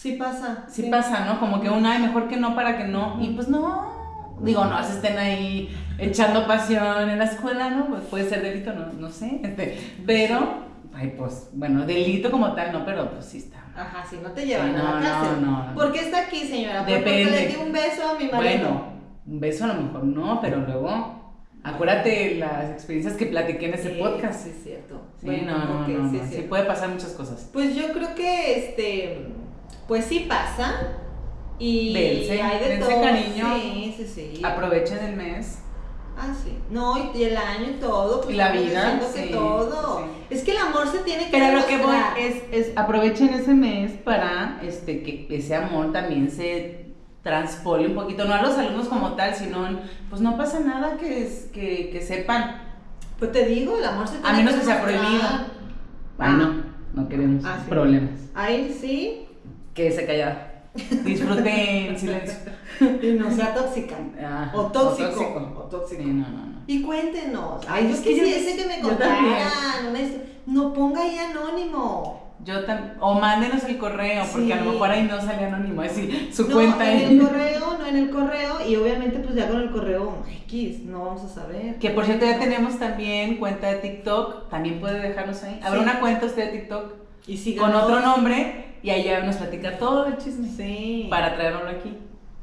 Sí 0.00 0.12
pasa. 0.12 0.64
sí 0.68 0.82
pasa, 0.90 1.24
¿no? 1.24 1.40
Como 1.40 1.60
que 1.60 1.70
un, 1.70 1.86
ay, 1.86 2.00
mejor 2.02 2.28
que 2.28 2.36
no 2.36 2.54
para 2.54 2.76
que 2.76 2.84
no, 2.84 3.16
y 3.20 3.28
pues 3.30 3.48
no, 3.48 4.34
digo, 4.40 4.64
no 4.64 4.82
se 4.84 4.94
estén 4.94 5.16
ahí 5.16 5.74
echando 5.98 6.46
pasión 6.46 7.08
en 7.08 7.18
la 7.18 7.24
escuela, 7.24 7.70
¿no? 7.70 7.86
Pues 7.86 8.02
puede 8.10 8.28
ser 8.28 8.42
delito, 8.42 8.72
no, 8.74 8.92
no 8.92 9.08
sé, 9.10 9.40
este, 9.42 9.78
pero, 10.04 10.64
ay, 10.94 11.14
pues, 11.16 11.48
bueno, 11.54 11.86
delito 11.86 12.30
como 12.30 12.52
tal, 12.54 12.72
no, 12.72 12.84
pero 12.84 13.10
pues 13.12 13.24
sí 13.24 13.38
está. 13.38 13.60
Ajá, 13.76 14.04
si 14.08 14.16
no 14.16 14.30
te 14.32 14.44
llevan 14.46 14.70
Sí, 14.72 14.76
a 14.76 14.78
no, 14.82 14.94
la 14.94 15.00
cárcel. 15.00 15.44
no, 15.44 15.64
no. 15.68 15.74
¿Por 15.74 15.92
qué 15.92 16.00
está 16.00 16.20
aquí, 16.26 16.40
señora? 16.46 16.84
¿Por 16.84 16.94
Depende. 16.94 17.24
Porque 17.24 17.40
le 17.40 17.46
di 17.48 17.56
un 17.66 17.72
beso 17.72 18.08
a 18.08 18.18
mi 18.18 18.24
marido. 18.28 18.40
Bueno, 18.68 18.84
un 19.26 19.40
beso 19.40 19.64
a 19.64 19.68
lo 19.68 19.74
mejor 19.74 20.04
no, 20.04 20.40
pero 20.40 20.58
luego, 20.58 21.34
acuérdate 21.64 22.34
las 22.36 22.70
experiencias 22.70 23.14
que 23.16 23.26
platiqué 23.26 23.66
en 23.68 23.74
ese 23.74 23.94
Sí, 23.94 24.00
podcast. 24.00 24.44
Sí, 24.44 24.50
es 24.50 24.62
cierto. 24.62 25.00
Sí, 25.20 25.26
Bueno, 25.26 25.58
no, 25.58 25.64
no, 25.64 25.80
no, 25.80 25.86
sí, 25.86 25.92
no, 26.16 26.22
es 26.22 26.30
sí 26.30 26.42
puede 26.42 26.64
pasar 26.64 26.90
muchas 26.90 27.12
cosas. 27.12 27.48
Pues 27.52 27.74
yo 27.74 27.92
creo 27.92 28.14
que, 28.14 28.58
este, 28.58 29.26
pues 29.88 30.04
sí 30.06 30.26
pasa. 30.28 30.74
Y 31.58 31.92
Dense, 31.94 32.42
hay 32.42 32.58
de 32.58 32.68
dense 32.76 32.90
todo. 32.92 33.02
cariño. 33.02 33.46
Sí, 33.56 33.94
sí, 33.96 34.06
sí. 34.06 34.42
Aprovechen 34.44 34.98
el 34.98 35.16
mes. 35.16 35.60
Ah, 36.16 36.32
sí. 36.44 36.56
No, 36.70 36.94
y- 37.14 37.22
el 37.24 37.36
año 37.36 37.66
y 37.70 37.80
todo. 37.80 38.20
Pues 38.22 38.34
Y 38.34 38.36
la 38.38 38.54
estamos 38.54 38.68
vida, 38.68 39.00
que 39.14 39.22
sí, 39.26 39.30
todo. 39.32 39.98
sí. 39.98 40.04
Es 40.30 40.42
que 40.44 40.50
el 40.52 40.58
amor 40.58 40.88
se 40.88 40.98
tiene 40.98 41.24
que 41.26 41.30
Pero 41.30 41.58
lo 41.58 41.66
que 41.66 41.78
voy 41.78 41.96
es, 42.18 42.42
es 42.52 42.72
aprovechen 42.76 43.30
ese 43.34 43.52
mes 43.54 43.92
para 43.92 44.58
este, 44.62 45.02
que 45.02 45.26
ese 45.30 45.54
amor 45.56 45.92
también 45.92 46.30
se 46.30 46.92
transpole 47.22 47.86
un 47.88 47.94
poquito, 47.94 48.24
no 48.26 48.34
a 48.34 48.42
los 48.42 48.56
alumnos 48.58 48.86
como 48.88 49.14
tal, 49.14 49.34
sino 49.34 49.66
en, 49.66 49.80
pues 50.10 50.20
no 50.20 50.36
pasa 50.36 50.60
nada 50.60 50.96
que, 50.98 51.22
es- 51.24 51.48
que, 51.52 51.90
que 51.90 52.00
sepan. 52.02 52.62
Pues 53.18 53.32
te 53.32 53.46
digo, 53.46 53.78
el 53.78 53.84
amor 53.84 54.06
se 54.08 54.14
tiene 54.18 54.28
A 54.28 54.32
menos 54.32 54.54
que 54.54 54.64
sea 54.64 54.76
demostrar. 54.76 55.00
prohibido. 55.00 55.28
Ay, 56.18 56.32
no, 56.34 56.62
no 56.94 57.08
queremos 57.08 57.44
Ah, 57.44 57.58
sí. 57.62 57.70
problemas. 57.70 58.20
Ahí 58.34 58.76
sí, 58.80 59.23
Quédese 59.74 60.06
callada. 60.06 60.50
Disfruten 61.04 61.46
en 61.46 61.98
silencio. 61.98 62.36
y 63.02 63.12
no 63.18 63.30
sea 63.30 63.54
tóxica. 63.54 63.96
Ah, 64.20 64.50
O 64.54 64.62
tóxico. 64.66 65.08
O 65.08 65.12
tóxico. 65.12 65.54
O 65.58 65.62
tóxico. 65.64 66.02
Sí, 66.02 66.08
no, 66.08 66.28
no, 66.28 66.46
no. 66.46 66.54
Y 66.66 66.82
cuéntenos. 66.82 67.64
Ay, 67.68 67.86
Ay, 67.86 67.92
es 67.92 68.00
que 68.00 68.10
que 68.10 68.16
yo- 68.16 68.24
quisiese 68.24 68.56
que 68.56 68.66
me 68.66 68.78
yo 68.80 68.88
contaran. 68.88 69.24
No 70.46 70.72
ponga 70.72 71.02
ahí 71.02 71.16
anónimo. 71.18 72.22
Yo 72.44 72.64
también. 72.64 72.94
O 73.00 73.14
mándenos 73.18 73.64
el 73.64 73.78
correo, 73.78 74.24
porque 74.30 74.52
a 74.52 74.60
lo 74.62 74.72
mejor 74.72 74.90
ahí 74.90 75.04
no 75.04 75.18
sale 75.20 75.46
anónimo. 75.46 75.82
Es 75.82 75.96
decir, 75.96 76.30
su 76.34 76.46
no, 76.48 76.54
cuenta 76.56 76.90
en 76.92 76.98
ahí. 76.98 77.04
el 77.18 77.20
correo, 77.26 77.78
no 77.78 77.86
en 77.86 77.96
el 77.96 78.10
correo. 78.10 78.56
Y 78.68 78.76
obviamente, 78.76 79.18
pues 79.20 79.34
ya 79.34 79.48
con 79.48 79.60
el 79.62 79.70
correo 79.70 80.18
X, 80.44 80.80
no 80.84 81.04
vamos 81.06 81.22
a 81.24 81.28
saber. 81.28 81.76
Que 81.78 81.90
por 81.90 82.04
cierto 82.04 82.26
ya 82.26 82.38
tenemos 82.38 82.78
también 82.78 83.36
cuenta 83.38 83.68
de 83.68 83.76
TikTok. 83.76 84.50
También 84.50 84.80
puede 84.80 85.00
dejarnos 85.00 85.42
ahí. 85.44 85.58
Habrá 85.62 85.78
Sí. 85.78 85.82
una 85.84 86.00
cuenta 86.00 86.26
usted 86.26 86.50
de 86.52 86.58
TikTok 86.58 86.92
Y 87.26 87.56
con 87.56 87.74
otro 87.74 88.00
nombre. 88.00 88.73
Y 88.84 88.90
ahí 88.90 89.04
ya 89.04 89.20
nos 89.20 89.36
platica 89.36 89.78
todo 89.78 90.04
el 90.04 90.18
chisme. 90.18 90.46
Sí. 90.46 91.06
Para 91.08 91.34
traerlo 91.34 91.66
aquí. 91.70 91.96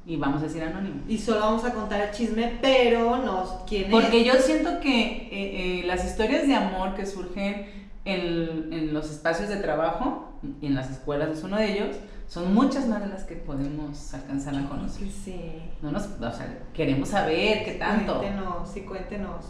Y 0.07 0.17
vamos 0.17 0.41
a 0.41 0.45
decir 0.45 0.63
anónimo. 0.63 1.03
Y 1.07 1.19
solo 1.19 1.39
vamos 1.39 1.63
a 1.63 1.71
contar 1.71 2.01
el 2.01 2.09
chisme, 2.09 2.57
pero 2.59 3.17
nos. 3.17 3.49
¿Quién 3.67 3.91
Porque 3.91 4.23
yo 4.23 4.33
siento 4.33 4.79
que 4.79 5.01
eh, 5.03 5.29
eh, 5.31 5.83
las 5.85 6.03
historias 6.03 6.47
de 6.47 6.55
amor 6.55 6.95
que 6.95 7.05
surgen 7.05 7.67
en, 8.05 8.73
en 8.73 8.91
los 8.91 9.11
espacios 9.11 9.49
de 9.49 9.57
trabajo 9.57 10.33
y 10.59 10.65
en 10.65 10.73
las 10.73 10.89
escuelas 10.89 11.29
es 11.29 11.43
uno 11.43 11.57
de 11.57 11.73
ellos, 11.73 11.95
son 12.27 12.55
muchas 12.55 12.87
más 12.87 13.01
de 13.01 13.09
las 13.09 13.25
que 13.25 13.35
podemos 13.35 14.11
alcanzar 14.15 14.55
a 14.55 14.67
conocer. 14.67 15.09
Sí. 15.11 15.61
No 15.83 15.91
nos, 15.91 16.05
o 16.05 16.31
sea, 16.31 16.63
queremos 16.73 17.09
saber 17.09 17.63
qué 17.63 17.73
tanto. 17.73 18.17
Cuéntenos, 18.17 18.67
sí, 18.67 18.81
cuéntenos. 18.81 19.45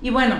Y 0.00 0.10
bueno, 0.10 0.36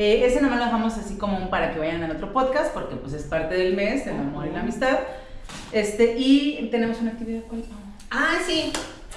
eh, 0.00 0.24
ese 0.24 0.40
nomás 0.40 0.60
lo 0.60 0.64
dejamos 0.64 0.96
así 0.96 1.18
como 1.18 1.36
un 1.36 1.50
para 1.50 1.74
que 1.74 1.78
vayan 1.78 2.02
al 2.02 2.12
otro 2.12 2.32
podcast, 2.32 2.72
porque 2.72 2.96
pues 2.96 3.12
es 3.12 3.24
parte 3.24 3.54
del 3.54 3.76
mes, 3.76 4.06
el 4.06 4.16
amor 4.16 4.46
y 4.46 4.50
la 4.50 4.60
amistad. 4.60 4.98
Este, 5.72 6.14
y 6.16 6.70
tenemos 6.70 7.02
una 7.02 7.10
actividad 7.10 7.42
¿cuál? 7.46 7.64
Ah, 8.10 8.38
sí. 8.46 8.72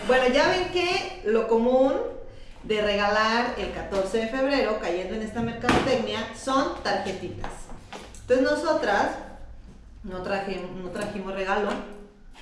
Bueno, 0.08 0.26
ya 0.28 0.50
ven 0.50 0.74
que 0.74 1.22
lo 1.24 1.48
común 1.48 1.94
de 2.64 2.82
regalar 2.82 3.56
el 3.58 3.72
14 3.72 4.18
de 4.18 4.28
febrero, 4.28 4.78
cayendo 4.82 5.16
en 5.16 5.22
esta 5.22 5.42
mercadotecnia, 5.42 6.20
son 6.36 6.74
tarjetitas. 6.84 7.52
Entonces 8.20 8.44
nosotras 8.44 9.12
no, 10.04 10.22
trajimos, 10.22 10.70
no 10.84 10.90
trajimos 10.90 11.34
regalo. 11.34 11.70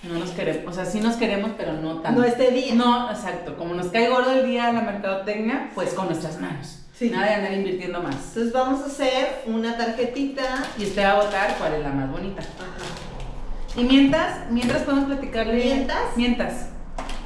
No 0.02 0.18
nos 0.18 0.32
queremos, 0.32 0.66
o 0.66 0.74
sea, 0.74 0.86
sí 0.86 1.00
nos 1.00 1.16
queremos, 1.18 1.52
pero 1.56 1.74
no 1.74 2.02
tanto. 2.02 2.22
No 2.22 2.26
este 2.26 2.50
día. 2.50 2.74
No, 2.74 3.12
exacto. 3.12 3.56
Como 3.56 3.76
nos 3.76 3.90
cae 3.90 4.10
gordo 4.10 4.32
el 4.32 4.48
día 4.48 4.66
de 4.66 4.74
la 4.74 4.82
mercadotecnia, 4.82 5.70
pues 5.76 5.94
con 5.94 6.08
nuestras 6.08 6.42
manos. 6.42 6.81
Sí. 7.02 7.10
Nada 7.10 7.26
de 7.26 7.34
andar 7.34 7.54
invirtiendo 7.54 8.00
más. 8.00 8.14
Entonces 8.14 8.54
vamos 8.54 8.82
a 8.84 8.86
hacer 8.86 9.42
una 9.48 9.76
tarjetita. 9.76 10.64
Y 10.78 10.84
usted 10.84 11.04
va 11.04 11.14
a 11.14 11.24
votar 11.24 11.56
cuál 11.58 11.74
es 11.74 11.82
la 11.82 11.90
más 11.90 12.12
bonita. 12.12 12.44
Ajá. 12.44 13.76
Y 13.76 13.84
mientras, 13.86 14.52
mientras 14.52 14.84
podemos 14.84 15.06
platicarle. 15.06 15.64
¿Mientas? 15.64 16.16
Mientas. 16.16 16.68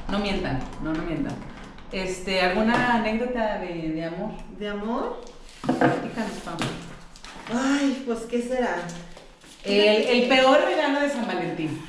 No 0.08 0.20
mientan, 0.20 0.62
no, 0.82 0.94
no 0.94 1.04
mientan. 1.04 1.34
Este, 1.92 2.40
¿alguna 2.40 2.96
anécdota 2.96 3.58
de, 3.58 3.90
de 3.90 4.06
amor? 4.06 4.32
¿De 4.58 4.70
amor? 4.70 5.22
Platícanos, 5.66 6.38
Pam. 6.46 6.58
Ay, 7.54 8.02
pues, 8.06 8.20
¿qué 8.30 8.42
será? 8.42 8.78
El, 9.66 10.04
el 10.22 10.30
peor 10.30 10.62
regalo 10.64 11.02
de 11.02 11.10
San 11.10 11.28
Valentín. 11.28 11.82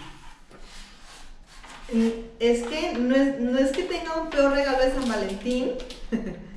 Mm, 1.92 2.08
Es 2.40 2.64
que 2.64 2.94
no 2.98 3.14
es, 3.14 3.38
no 3.38 3.56
es 3.56 3.70
que 3.70 3.84
tenga 3.84 4.20
un 4.20 4.28
peor 4.28 4.50
regalo 4.50 4.80
de 4.80 4.92
San 4.92 5.08
Valentín. 5.08 5.70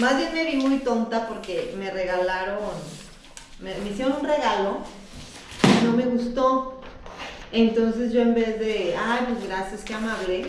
Más 0.00 0.18
bien 0.18 0.34
me 0.34 0.44
vi 0.44 0.56
muy 0.56 0.78
tonta 0.80 1.26
porque 1.28 1.74
me 1.78 1.90
regalaron, 1.90 2.58
me, 3.60 3.74
me 3.78 3.90
hicieron 3.90 4.16
un 4.20 4.26
regalo, 4.26 4.78
y 5.64 5.84
no 5.86 5.92
me 5.92 6.04
gustó. 6.04 6.80
Entonces 7.52 8.12
yo 8.12 8.20
en 8.20 8.34
vez 8.34 8.60
de, 8.60 8.94
ay, 8.96 9.26
pues 9.28 9.48
gracias, 9.48 9.80
qué 9.84 9.94
amable, 9.94 10.46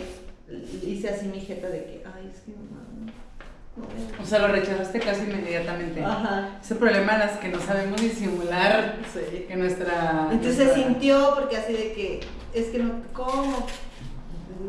hice 0.84 1.08
así 1.08 1.26
mi 1.26 1.40
jeta 1.40 1.68
de 1.68 1.84
que, 1.84 2.04
ay, 2.04 2.30
es 2.32 2.40
que 2.42 2.52
no, 2.52 4.22
O 4.22 4.26
sea, 4.26 4.40
lo 4.40 4.48
rechazaste 4.48 5.00
casi 5.00 5.22
inmediatamente. 5.22 6.04
Ajá. 6.04 6.58
Ese 6.62 6.74
problema 6.74 7.14
de 7.14 7.18
las 7.20 7.38
que 7.38 7.48
no 7.48 7.58
sabemos 7.60 7.98
disimular 8.00 8.96
Sí. 9.14 9.46
que 9.48 9.56
nuestra. 9.56 10.28
Entonces 10.30 10.68
se 10.68 10.74
sintió 10.74 11.34
porque 11.34 11.56
así 11.56 11.72
de 11.72 11.92
que, 11.94 12.20
es 12.52 12.66
que 12.66 12.78
no, 12.80 12.92
¿cómo? 13.14 13.66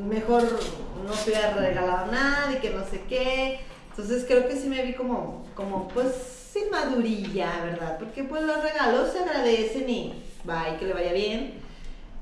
Mejor 0.08 0.44
no 0.44 1.12
te 1.12 1.32
hubiera 1.32 1.54
regalado 1.54 2.10
nada 2.10 2.54
y 2.54 2.62
que 2.62 2.70
no 2.70 2.86
sé 2.86 3.02
qué. 3.10 3.60
Entonces 3.92 4.26
creo 4.26 4.48
que 4.48 4.56
sí 4.56 4.68
me 4.68 4.84
vi 4.84 4.94
como, 4.94 5.46
como 5.56 5.88
pues 5.90 6.14
sin 6.52 6.70
madurilla, 6.70 7.62
¿verdad? 7.64 7.98
Porque 8.00 8.24
pues 8.24 8.44
los 8.44 8.62
regalos 8.64 9.12
se 9.12 9.20
agradecen 9.20 9.90
y 9.90 10.24
bye, 10.44 10.78
que 10.80 10.86
le 10.86 10.94
vaya 10.94 11.14
bien. 11.14 11.60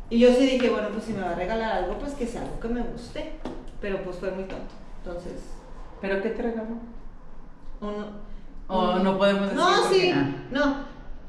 Y 0.09 0.19
yo 0.19 0.33
sí 0.33 0.45
dije, 0.45 0.69
bueno, 0.69 0.89
pues 0.89 1.05
si 1.05 1.13
me 1.13 1.21
va 1.21 1.31
a 1.31 1.35
regalar 1.35 1.71
algo, 1.83 1.97
pues 1.99 2.13
que 2.13 2.27
sea 2.27 2.41
algo 2.41 2.59
que 2.59 2.67
me 2.67 2.81
guste. 2.81 3.33
Pero 3.79 4.03
pues 4.03 4.17
fue 4.17 4.31
muy 4.31 4.43
tonto. 4.45 4.73
Entonces, 5.03 5.41
¿Pero 6.01 6.21
qué 6.21 6.29
te 6.29 6.41
regaló? 6.41 6.77
uno, 7.81 8.07
¿O 8.67 8.99
no 8.99 9.17
podemos 9.17 9.43
decir 9.43 9.57
No, 9.57 9.89
sí, 9.89 10.11
ah, 10.13 10.29
no. 10.51 10.75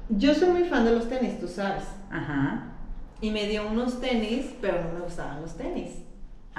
Yo 0.09 0.35
soy 0.35 0.51
muy 0.51 0.65
fan 0.65 0.85
de 0.85 0.93
los 0.93 1.09
tenis, 1.09 1.41
tú 1.41 1.49
sabes. 1.49 1.85
Ajá. 2.11 2.73
Y 3.21 3.31
me 3.31 3.47
dio 3.47 3.69
unos 3.69 4.01
tenis, 4.01 4.47
pero 4.61 4.83
no 4.85 4.93
me 4.93 5.01
gustaban 5.01 5.41
los 5.43 5.57
tenis. 5.57 5.91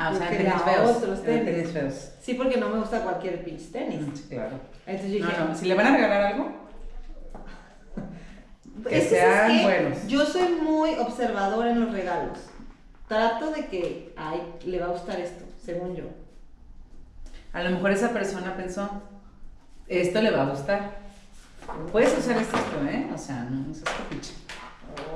Ah, 0.02 0.10
o 0.10 0.18
sea, 0.18 0.30
tenis 0.30 0.54
feos. 0.64 0.98
otros 0.98 1.24
tenis. 1.24 1.46
tenis 1.46 1.72
feos. 1.72 2.12
Sí, 2.22 2.34
porque 2.34 2.58
no 2.58 2.70
me 2.70 2.80
gusta 2.80 3.04
cualquier 3.04 3.44
pinche 3.44 3.66
tenis. 3.66 4.02
Mm, 4.02 4.30
claro. 4.30 4.60
Entonces 4.88 5.12
yo 5.12 5.28
dije, 5.28 5.40
No, 5.40 5.50
no, 5.50 5.56
si 5.56 5.66
le 5.68 5.76
van 5.76 5.88
a 5.88 5.92
regalar 5.96 6.22
algo, 6.24 6.52
que 8.90 8.98
Es 8.98 9.04
que, 9.04 9.10
sean 9.10 9.62
buenos. 9.62 10.08
Yo 10.08 10.26
soy 10.26 10.54
muy 10.54 10.96
observadora 10.96 11.70
en 11.70 11.82
los 11.82 11.92
regalos. 11.92 12.40
Trato 13.08 13.52
de 13.52 13.68
que, 13.68 14.12
ay, 14.18 14.42
le 14.66 14.80
va 14.80 14.88
a 14.88 14.90
gustar 14.90 15.20
esto, 15.20 15.46
según 15.64 15.96
yo. 15.96 16.06
a 17.54 17.62
lo 17.62 17.70
mejor 17.70 17.92
esa 17.92 18.10
persona 18.10 18.56
pensó, 18.56 19.04
esto 19.88 20.20
le 20.20 20.32
va 20.32 20.44
a 20.44 20.50
gustar. 20.50 21.00
Puedes 21.92 22.18
usar 22.18 22.38
esto, 22.38 22.58
¿eh? 22.90 23.08
O 23.14 23.18
sea, 23.20 23.44
no, 23.44 23.68
no 23.68 23.74
seas 23.74 23.90
capricho. 23.90 24.34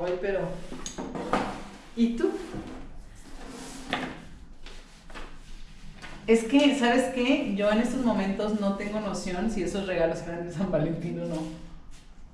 Ay, 0.05 0.17
pero. 0.21 0.41
¿Y 1.95 2.15
tú? 2.15 2.29
Es 6.27 6.45
que, 6.45 6.77
¿sabes 6.79 7.13
qué? 7.13 7.53
Yo 7.55 7.69
en 7.71 7.79
estos 7.79 8.03
momentos 8.03 8.59
no 8.59 8.75
tengo 8.75 8.99
noción 8.99 9.51
si 9.51 9.61
esos 9.61 9.85
regalos 9.85 10.23
eran 10.23 10.47
de 10.47 10.51
San 10.51 10.71
Valentín 10.71 11.19
o 11.21 11.25
no. 11.27 11.35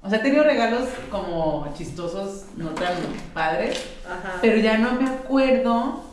O 0.02 0.10
sea, 0.10 0.20
he 0.20 0.22
tenido 0.22 0.44
regalos 0.44 0.88
como 1.10 1.72
chistosos, 1.78 2.46
no 2.56 2.70
tan 2.70 2.94
padres, 3.34 3.86
Ajá. 4.06 4.40
pero 4.42 4.58
ya 4.58 4.78
no 4.78 4.94
me 4.94 5.08
acuerdo 5.08 6.04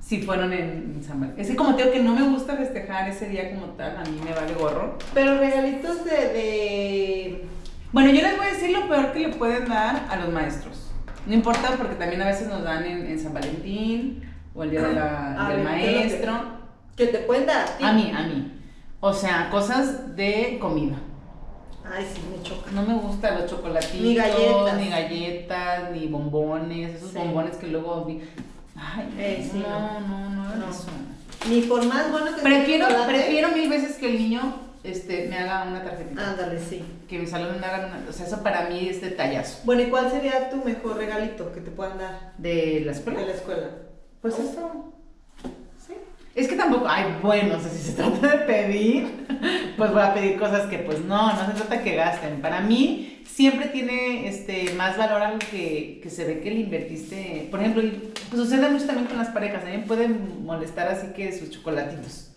si 0.00 0.22
fueron 0.22 0.52
en 0.54 1.04
San 1.06 1.20
Valentín. 1.20 1.44
Es 1.44 1.50
que 1.50 1.56
como 1.56 1.76
te 1.76 1.82
digo 1.82 1.94
que 1.94 2.02
no 2.02 2.14
me 2.14 2.26
gusta 2.28 2.56
festejar 2.56 3.08
ese 3.10 3.28
día 3.28 3.54
como 3.54 3.66
tal, 3.74 3.98
a 3.98 4.02
mí 4.04 4.18
me 4.24 4.32
vale 4.32 4.54
gorro. 4.54 4.96
Pero 5.12 5.38
regalitos 5.38 6.04
de, 6.04 6.10
de. 6.10 7.44
Bueno, 7.92 8.10
yo 8.10 8.22
les 8.22 8.36
voy 8.38 8.46
a 8.46 8.52
decir 8.52 8.70
lo 8.70 8.88
peor 8.88 9.12
que 9.12 9.20
le 9.20 9.28
pueden 9.34 9.68
dar 9.68 10.06
a 10.08 10.16
los 10.16 10.32
maestros. 10.32 10.90
No 11.26 11.34
importa 11.34 11.76
porque 11.76 11.94
también 11.94 12.22
a 12.22 12.26
veces 12.26 12.48
nos 12.48 12.64
dan 12.64 12.84
en, 12.84 13.06
en 13.06 13.20
San 13.20 13.34
Valentín 13.34 14.31
o 14.54 14.62
el 14.62 14.70
día 14.70 14.82
de 14.82 14.92
la- 14.94 15.46
A 15.46 15.50
del 15.52 15.64
ver, 15.64 15.74
¿qué 15.80 15.84
es 15.84 16.12
lo 16.12 16.18
que- 16.20 16.26
maestro. 16.26 16.62
Que 16.96 17.06
te 17.06 17.18
pueden 17.20 17.46
dar 17.46 17.62
a 17.66 17.76
ti. 17.78 17.84
A 17.84 17.92
mí, 17.92 18.12
a 18.14 18.22
mí. 18.22 18.52
O 19.00 19.12
sea, 19.12 19.48
cosas 19.50 20.14
de 20.14 20.58
comida. 20.60 20.96
Ay, 21.84 22.06
sí, 22.14 22.20
me 22.30 22.42
choca. 22.42 22.70
No 22.70 22.82
me 22.82 22.94
gustan 22.94 23.40
los 23.40 23.50
chocolatitos, 23.50 24.00
Ni 24.00 24.14
galletas. 24.14 24.76
ni 24.78 24.88
galletas, 24.88 25.90
ni 25.92 26.06
bombones, 26.06 26.94
esos 26.96 27.10
Sí. 27.10 27.18
bombones 27.18 27.56
que 27.56 27.66
luego 27.68 28.04
vi. 28.04 28.20
Ay, 28.76 29.08
Eh, 29.18 29.48
sí, 29.50 29.58
no, 29.58 30.00
no, 30.00 30.30
no, 30.30 30.42
hagan 30.44 30.60
No. 30.60 30.70
eso. 30.70 30.86
Ni 31.48 31.62
por 31.62 31.84
más 31.86 32.10
bueno 32.12 32.36
que 32.36 32.42
Prefiero, 32.42 32.86
prefiero 33.06 33.48
mil 33.48 33.68
veces 33.68 33.96
que 33.96 34.06
el 34.10 34.18
niño 34.18 34.40
este, 34.84 35.28
me 35.28 35.38
haga 35.38 35.64
una 35.68 35.82
tarjetita. 35.82 36.30
Ándale, 36.30 36.60
sí. 36.60 36.84
Que 37.08 37.18
mi 37.18 37.26
salón 37.26 37.58
me 37.60 37.66
haga 37.66 37.86
una. 37.86 38.04
O 38.08 38.12
sea, 38.12 38.26
eso 38.26 38.42
para 38.42 38.68
mí 38.68 38.88
es 38.88 39.00
detallazo. 39.00 39.60
Bueno, 39.64 39.82
¿y 39.82 39.86
cuál 39.86 40.10
sería 40.10 40.50
tu 40.50 40.56
mejor 40.56 40.96
regalito 40.98 41.52
que 41.52 41.60
te 41.60 41.70
puedan 41.70 41.98
dar 41.98 42.32
De 42.38 42.82
la 42.84 42.92
escuela. 42.92 43.20
de 43.20 43.26
la 43.26 43.32
escuela? 43.32 43.66
Pues 44.22 44.38
eso. 44.38 44.92
Sí. 45.84 45.94
Es 46.34 46.46
que 46.46 46.54
tampoco, 46.54 46.86
ay, 46.88 47.16
bueno, 47.20 47.56
o 47.56 47.60
sea, 47.60 47.70
si 47.70 47.82
se 47.82 47.92
trata 47.96 48.36
de 48.36 48.38
pedir, 48.46 49.26
pues 49.76 49.92
voy 49.92 50.00
a 50.00 50.14
pedir 50.14 50.38
cosas 50.38 50.68
que 50.68 50.78
pues 50.78 51.00
no, 51.04 51.32
no 51.32 51.46
se 51.46 51.52
trata 51.52 51.82
que 51.82 51.96
gasten. 51.96 52.40
Para 52.40 52.60
mí 52.60 53.22
siempre 53.26 53.66
tiene 53.66 54.28
este 54.28 54.72
más 54.74 54.96
valor 54.96 55.22
algo 55.22 55.38
que, 55.50 56.00
que 56.02 56.08
se 56.08 56.24
ve 56.24 56.40
que 56.40 56.50
le 56.50 56.60
invertiste. 56.60 57.48
Por 57.50 57.60
ejemplo, 57.60 57.82
pues 58.30 58.42
sucede 58.42 58.70
mucho 58.70 58.86
también 58.86 59.08
con 59.08 59.18
las 59.18 59.28
parejas, 59.28 59.62
también 59.62 59.84
pueden 59.84 60.44
molestar 60.44 60.88
así 60.88 61.08
que 61.08 61.36
sus 61.36 61.50
chocolatitos. 61.50 62.31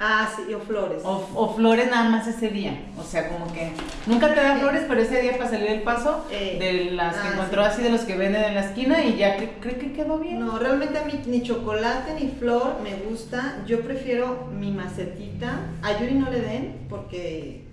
Ah, 0.00 0.28
sí, 0.36 0.54
o 0.54 0.60
flores. 0.60 1.02
O, 1.04 1.28
o 1.34 1.54
flores 1.56 1.90
nada 1.90 2.08
más 2.08 2.28
ese 2.28 2.48
día. 2.50 2.78
O 2.96 3.02
sea, 3.02 3.28
como 3.30 3.52
que 3.52 3.72
nunca 4.06 4.32
te 4.32 4.40
da 4.40 4.56
flores, 4.56 4.84
pero 4.86 5.00
ese 5.00 5.20
día 5.20 5.36
para 5.36 5.50
salir 5.50 5.66
el 5.70 5.82
paso 5.82 6.24
Eh, 6.30 6.56
de 6.60 6.90
las 6.92 7.16
que 7.16 7.26
ah, 7.26 7.30
encontró 7.34 7.64
sí. 7.64 7.68
así 7.68 7.82
de 7.82 7.90
los 7.90 8.02
que 8.02 8.16
venden 8.16 8.44
en 8.44 8.54
la 8.54 8.60
esquina 8.64 9.04
y 9.04 9.16
ya 9.16 9.36
cre- 9.36 9.58
cree 9.60 9.76
que 9.76 9.92
quedó 9.92 10.18
bien. 10.18 10.38
No, 10.38 10.56
realmente 10.58 10.98
a 10.98 11.04
mí 11.04 11.20
ni 11.26 11.42
chocolate 11.42 12.14
ni 12.14 12.28
flor 12.28 12.76
me 12.84 12.94
gusta. 13.10 13.64
Yo 13.66 13.80
prefiero 13.80 14.48
mi 14.56 14.70
macetita. 14.70 15.58
A 15.82 15.98
Yuri 15.98 16.14
no 16.14 16.30
le 16.30 16.40
den 16.42 16.86
porque 16.88 17.64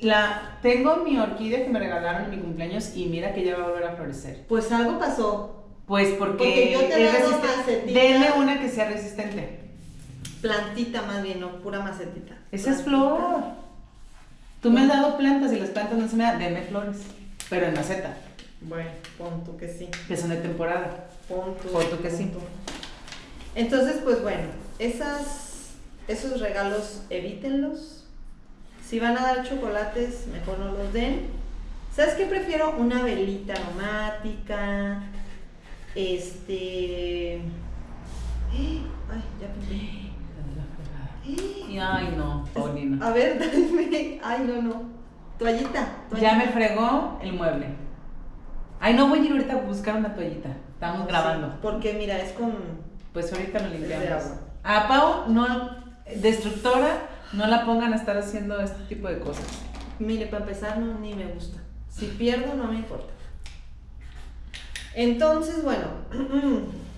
La, 0.00 0.58
tengo 0.62 0.96
mi 0.96 1.16
orquídea 1.16 1.62
que 1.64 1.70
me 1.70 1.78
regalaron 1.78 2.24
en 2.24 2.30
mi 2.32 2.38
cumpleaños 2.38 2.96
y 2.96 3.06
mira 3.06 3.32
que 3.34 3.44
ya 3.44 3.56
va 3.56 3.66
a 3.66 3.68
volver 3.68 3.84
a 3.84 3.92
florecer. 3.94 4.44
pues 4.48 4.72
algo 4.72 4.98
pasó. 4.98 5.62
Pues 5.86 6.08
porque, 6.18 6.36
Porque 6.38 6.70
yo 6.72 6.80
te 6.80 7.00
he 7.00 7.12
dado 7.12 7.30
macetita. 7.38 8.00
Denme 8.00 8.32
una 8.36 8.60
que 8.60 8.68
sea 8.68 8.88
resistente. 8.88 9.60
Plantita 10.42 11.02
más 11.02 11.22
bien, 11.22 11.40
no 11.40 11.52
pura 11.60 11.80
macetita. 11.80 12.34
Esa 12.50 12.70
es 12.70 12.82
Plantita. 12.82 12.84
flor. 12.84 13.42
Tú 14.60 14.70
me 14.70 14.82
has 14.82 14.88
dado 14.88 15.16
plantas 15.16 15.52
y 15.52 15.58
las 15.60 15.70
plantas 15.70 15.98
no 15.98 16.08
se 16.08 16.16
me 16.16 16.24
dan. 16.24 16.38
Denme 16.38 16.62
flores. 16.62 16.98
Pero 17.48 17.66
en 17.66 17.74
maceta, 17.74 18.16
Bueno, 18.60 18.90
pon 19.18 19.42
tú 19.44 19.56
que 19.56 19.68
sí. 19.68 19.88
que 20.08 20.16
son 20.16 20.30
de 20.30 20.36
temporada. 20.36 21.08
Pon 21.28 21.54
tú. 21.62 21.68
Pon 21.68 21.84
tú 21.90 22.00
que 22.02 22.10
sí. 22.10 22.30
Entonces, 23.54 24.00
pues 24.04 24.22
bueno, 24.22 24.44
esas, 24.78 25.70
esos 26.08 26.40
regalos 26.40 27.02
evítenlos. 27.10 28.04
Si 28.88 28.98
van 29.00 29.16
a 29.18 29.22
dar 29.22 29.48
chocolates, 29.48 30.26
mejor 30.28 30.58
no 30.58 30.72
los 30.72 30.92
den. 30.92 31.26
¿Sabes 31.94 32.14
qué 32.14 32.26
prefiero? 32.26 32.74
Una 32.78 33.02
velita 33.02 33.54
aromática. 33.54 35.02
Este. 35.94 37.40
Ay, 38.52 38.82
ya 39.40 39.48
pensé. 39.48 40.01
Ay 41.24 42.14
no, 42.16 42.44
Paulina. 42.52 43.06
A 43.06 43.12
ver, 43.12 43.38
dame. 43.38 44.20
Ay, 44.22 44.44
no, 44.46 44.62
no. 44.62 44.82
Toallita. 45.38 45.86
toallita. 46.08 46.20
Ya 46.20 46.34
me 46.36 46.46
fregó 46.48 47.18
el 47.22 47.32
mueble. 47.32 47.66
Ay, 48.80 48.94
no 48.94 49.08
voy 49.08 49.20
a 49.20 49.22
ir 49.22 49.32
ahorita 49.32 49.52
a 49.54 49.56
buscar 49.56 49.96
una 49.96 50.14
toallita. 50.14 50.50
Estamos 50.74 51.06
grabando. 51.06 51.48
Sí, 51.48 51.54
porque 51.62 51.92
mira, 51.94 52.18
es 52.18 52.32
con. 52.32 52.52
Pues 53.12 53.32
ahorita 53.32 53.60
lo 53.60 53.70
de 53.70 53.78
limpiamos. 53.78 54.06
agua. 54.24 54.38
A 54.64 54.88
Pau, 54.88 55.24
no, 55.28 55.70
destructora, 56.16 57.08
no 57.32 57.46
la 57.46 57.64
pongan 57.64 57.92
a 57.92 57.96
estar 57.96 58.16
haciendo 58.16 58.60
este 58.60 58.82
tipo 58.84 59.08
de 59.08 59.18
cosas. 59.18 59.46
Mire, 59.98 60.26
para 60.26 60.44
empezar, 60.44 60.78
no, 60.78 60.98
ni 60.98 61.14
me 61.14 61.26
gusta. 61.26 61.60
Si 61.88 62.06
pierdo, 62.06 62.54
no 62.54 62.64
me 62.64 62.76
importa. 62.76 63.12
Entonces, 64.94 65.62
bueno. 65.62 65.86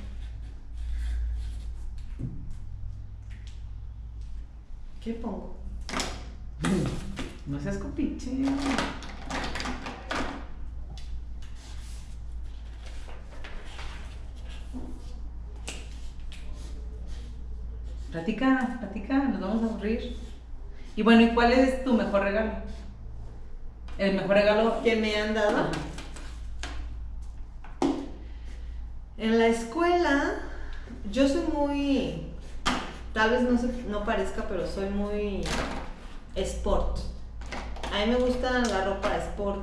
¿Qué 5.05 5.13
pongo? 5.13 5.55
No 7.45 7.61
seas 7.61 7.77
copiche. 7.77 8.31
Platica, 18.11 18.79
platica, 18.81 19.19
nos 19.19 19.41
vamos 19.43 19.63
a 19.63 19.67
aburrir. 19.67 20.17
Y 20.97 21.03
bueno, 21.03 21.21
¿y 21.21 21.35
cuál 21.35 21.53
es 21.53 21.85
tu 21.85 21.93
mejor 21.93 22.23
regalo? 22.23 22.53
El 23.99 24.15
mejor 24.15 24.37
regalo 24.37 24.83
¿Qué 24.83 24.97
me 24.97 25.15
han 25.17 25.35
dado? 25.35 25.59
Ajá. 25.59 25.71
En 29.19 29.39
la 29.39 29.49
escuela, 29.49 30.37
yo 31.13 31.29
soy 31.29 31.45
muy. 31.53 32.34
Tal 33.15 33.31
vez 33.31 33.43
no, 33.43 33.59
no 33.89 34.05
parezca, 34.05 34.45
pero 34.49 34.67
soy 34.67 34.91
muy 34.91 35.45
sport. 36.35 36.99
A 37.93 38.05
mí 38.05 38.13
me 38.13 38.17
gusta 38.17 38.59
la 38.59 38.85
ropa 38.85 39.17
sport 39.19 39.63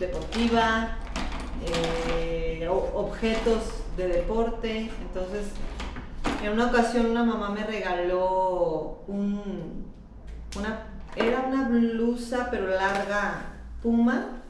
deportiva, 0.00 0.96
eh, 1.64 2.68
objetos 2.68 3.84
de 3.96 4.08
deporte. 4.08 4.90
Entonces, 5.00 5.46
en 6.42 6.52
una 6.52 6.66
ocasión 6.66 7.06
una 7.06 7.22
mamá 7.22 7.50
me 7.50 7.64
regaló 7.64 9.04
un, 9.06 9.86
era 11.14 11.40
una 11.42 11.68
blusa 11.68 12.48
pero 12.50 12.66
larga 12.68 13.42
puma. 13.80 14.42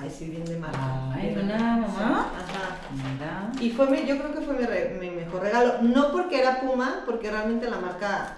Ay, 0.00 0.10
sí, 0.10 0.24
bien 0.26 0.44
de 0.44 0.56
marca. 0.56 0.78
Ay, 1.14 1.34
de 1.34 1.42
¿una 1.42 1.58
marca, 1.58 1.92
mamá? 1.92 2.32
Ajá. 2.36 2.76
Mira. 2.94 3.52
Y 3.60 3.70
fue 3.70 3.86
mi, 3.90 4.06
yo 4.06 4.18
creo 4.18 4.34
que 4.34 4.40
fue 4.40 4.54
mi, 4.54 4.64
re- 4.64 4.96
mi 5.00 5.10
mejor 5.10 5.42
regalo. 5.42 5.74
No 5.82 6.10
porque 6.12 6.40
era 6.40 6.60
Puma, 6.60 7.02
porque 7.04 7.30
realmente 7.30 7.68
la 7.70 7.76
marca 7.78 8.36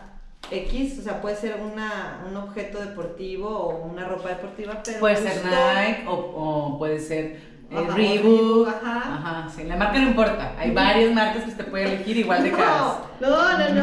X, 0.50 0.98
o 0.98 1.02
sea, 1.02 1.20
puede 1.20 1.36
ser 1.36 1.60
una, 1.62 2.20
un 2.28 2.36
objeto 2.36 2.80
deportivo 2.80 3.48
o 3.48 3.86
una 3.86 4.04
ropa 4.06 4.30
deportiva, 4.30 4.82
pero. 4.84 4.98
Puede 4.98 5.16
ser. 5.16 5.42
Nike 5.44 6.04
o, 6.08 6.12
o 6.12 6.78
puede 6.78 6.98
ser 6.98 7.24
eh, 7.70 7.84
Ajá, 7.88 7.94
Reebok. 7.96 8.68
Ajá. 8.68 9.14
Ajá, 9.14 9.48
sí, 9.54 9.62
la 9.64 9.76
marca 9.76 9.98
no 10.00 10.08
importa. 10.08 10.54
Hay 10.58 10.72
varias 10.72 11.14
marcas 11.14 11.44
que 11.44 11.50
usted 11.50 11.66
puede 11.70 11.84
elegir 11.94 12.16
igual 12.18 12.42
de 12.42 12.50
caras. 12.50 12.96
No, 13.20 13.58
no, 13.58 13.58
no, 13.58 13.74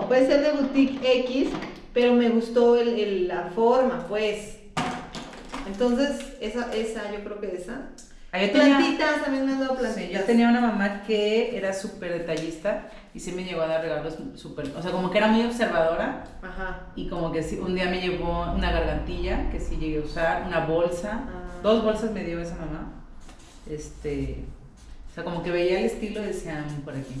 no. 0.00 0.08
Puede 0.08 0.26
ser 0.26 0.42
de 0.42 0.52
boutique 0.52 1.00
X, 1.20 1.48
pero 1.94 2.12
me 2.12 2.28
gustó 2.28 2.76
el, 2.76 2.88
el- 3.00 3.28
la 3.28 3.50
forma, 3.54 4.04
pues. 4.08 4.53
Entonces, 5.66 6.34
esa, 6.40 6.72
esa, 6.74 7.10
yo 7.12 7.24
creo 7.24 7.40
que 7.40 7.56
esa. 7.56 7.82
Ah, 8.32 8.40
yo 8.44 8.50
tenía- 8.50 8.78
Plantitas, 8.78 9.22
también 9.22 9.46
me 9.46 9.52
han 9.52 9.60
dado 9.60 9.74
Sí, 9.74 9.80
plantitas. 9.80 10.20
yo 10.20 10.24
tenía 10.26 10.48
una 10.48 10.60
mamá 10.60 11.02
que 11.04 11.56
era 11.56 11.72
súper 11.72 12.12
detallista 12.12 12.88
y 13.14 13.20
sí 13.20 13.30
me 13.30 13.44
llegó 13.44 13.62
a 13.62 13.68
dar 13.68 13.80
regalos 13.82 14.16
súper, 14.34 14.72
o 14.76 14.82
sea, 14.82 14.90
como 14.90 15.10
que 15.12 15.18
era 15.18 15.28
muy 15.28 15.44
observadora 15.44 16.24
Ajá. 16.42 16.80
y 16.96 17.08
como 17.08 17.30
que 17.30 17.44
sí, 17.44 17.58
un 17.60 17.76
día 17.76 17.84
me 17.88 18.00
llevó 18.00 18.50
una 18.52 18.72
gargantilla 18.72 19.50
que 19.50 19.60
sí 19.60 19.76
llegué 19.76 19.98
a 19.98 20.04
usar, 20.04 20.44
una 20.48 20.66
bolsa, 20.66 21.22
Ah. 21.28 21.60
dos 21.62 21.84
bolsas 21.84 22.10
me 22.10 22.24
dio 22.24 22.40
esa 22.40 22.56
mamá, 22.56 22.92
este, 23.70 24.44
o 25.10 25.14
sea, 25.14 25.22
como 25.22 25.44
que 25.44 25.52
veía 25.52 25.78
el 25.78 25.84
estilo 25.86 26.20
y 26.22 26.26
decía, 26.26 26.64
"Mm, 26.68 26.80
por 26.82 26.94
aquí, 26.94 27.14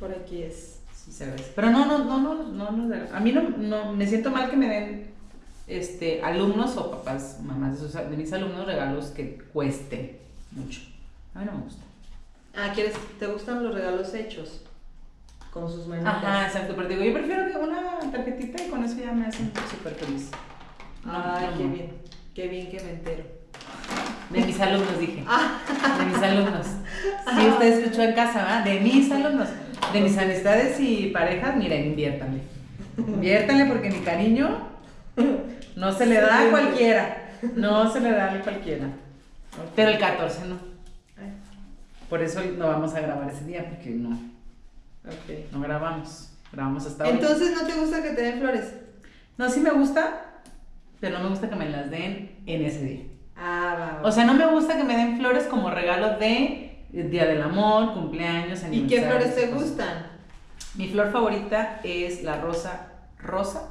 Por 0.00 0.10
aquí 0.10 0.42
es. 0.42 0.80
sí 0.96 1.12
se 1.12 1.24
agradece. 1.24 1.52
Pero 1.54 1.70
no, 1.70 1.86
no, 1.86 1.98
no, 2.04 2.18
no, 2.18 2.34
no, 2.42 2.70
no, 2.72 2.94
a 3.14 3.20
mí 3.20 3.30
no, 3.30 3.42
no, 3.56 3.92
me 3.92 4.04
siento 4.06 4.32
mal 4.32 4.50
que 4.50 4.56
me 4.56 4.68
den, 4.68 5.10
este, 5.66 6.20
alumnos 6.22 6.76
o 6.76 6.90
papás, 6.90 7.38
mamás 7.42 7.72
de, 7.80 7.86
sus- 7.88 7.92
de 8.10 8.16
mis 8.16 8.32
alumnos 8.32 8.66
regalos 8.66 9.06
que 9.06 9.38
cuesten 9.52 10.18
mucho. 10.52 10.80
A 11.34 11.40
mí 11.40 11.46
no 11.46 11.52
me 11.58 11.64
gusta. 11.64 11.82
Ah, 12.56 12.70
¿quieres, 12.74 12.94
¿te 13.18 13.26
gustan 13.26 13.64
los 13.64 13.74
regalos 13.74 14.12
hechos? 14.14 14.60
Con 15.52 15.70
sus 15.70 15.86
manitas. 15.86 16.14
Ajá, 16.16 16.46
exacto, 16.46 16.74
pero 16.76 16.88
digo, 16.88 17.02
yo 17.02 17.12
prefiero 17.12 17.46
que 17.50 17.56
una 17.58 17.98
tarjetita 18.12 18.62
y 18.64 18.68
con 18.68 18.84
eso 18.84 18.96
ya 19.00 19.12
me 19.12 19.26
hacen 19.26 19.52
súper 19.70 19.94
feliz. 19.94 20.30
No, 21.04 21.12
Ay, 21.14 21.46
no, 21.52 21.58
qué 21.58 21.64
bien. 21.66 21.90
Qué 22.34 22.48
bien 22.48 22.70
que 22.70 22.80
me 22.82 22.90
entero. 22.90 23.24
De 24.30 24.40
mis 24.44 24.58
alumnos, 24.60 24.98
dije. 24.98 25.24
Ah. 25.28 25.60
De 25.98 26.04
mis 26.06 26.22
alumnos. 26.22 26.66
Sí, 27.36 27.46
usted 27.48 27.78
escuchó 27.80 28.02
en 28.02 28.14
casa, 28.14 28.38
¿verdad? 28.44 28.64
De 28.64 28.80
mis 28.80 29.10
alumnos. 29.10 29.48
De 29.92 30.00
mis 30.00 30.16
amistades 30.16 30.78
y 30.80 31.08
parejas, 31.08 31.56
miren, 31.56 31.86
inviértanle. 31.86 32.40
Inviértanle 32.96 33.64
porque 33.66 33.90
mi 33.90 33.98
cariño 34.00 34.68
no 35.76 35.92
se 35.92 36.06
le 36.06 36.20
da 36.20 36.46
a 36.46 36.50
cualquiera. 36.50 37.20
No 37.56 37.92
se 37.92 38.00
le 38.00 38.10
da 38.10 38.32
a 38.32 38.40
cualquiera. 38.40 38.86
Pero 39.76 39.90
el 39.90 39.98
14 39.98 40.46
no. 40.46 40.58
Por 42.08 42.22
eso 42.22 42.40
no 42.56 42.68
vamos 42.68 42.94
a 42.94 43.00
grabar 43.00 43.30
ese 43.30 43.44
día, 43.44 43.68
porque 43.68 43.90
no, 43.90 44.10
ok. 44.10 45.52
no 45.52 45.60
grabamos. 45.60 46.30
Grabamos 46.52 46.86
hasta 46.86 47.04
hoy. 47.04 47.10
Entonces, 47.10 47.52
¿no 47.54 47.66
te 47.66 47.74
gusta 47.74 48.02
que 48.02 48.10
te 48.10 48.22
den 48.22 48.38
flores? 48.38 48.72
No, 49.36 49.50
sí 49.50 49.60
me 49.60 49.70
gusta, 49.70 50.42
pero 51.00 51.18
no 51.18 51.24
me 51.24 51.30
gusta 51.30 51.48
que 51.48 51.56
me 51.56 51.68
las 51.68 51.90
den 51.90 52.36
en 52.46 52.64
ese 52.64 52.84
día. 52.84 53.02
Ah, 53.36 53.76
va, 53.78 54.02
va. 54.02 54.08
O 54.08 54.12
sea, 54.12 54.24
no 54.24 54.34
me 54.34 54.46
gusta 54.46 54.76
que 54.76 54.84
me 54.84 54.96
den 54.96 55.18
flores 55.18 55.44
como 55.44 55.70
regalo 55.70 56.18
de 56.18 56.86
Día 56.92 57.26
del 57.26 57.42
Amor, 57.42 57.92
cumpleaños, 57.92 58.60
¿Y 58.70 58.86
qué 58.86 59.02
flores 59.02 59.34
te 59.34 59.48
gustan? 59.48 60.06
Mi 60.76 60.88
flor 60.88 61.10
favorita 61.10 61.80
es 61.82 62.22
la 62.22 62.40
rosa 62.40 62.92
rosa. 63.18 63.68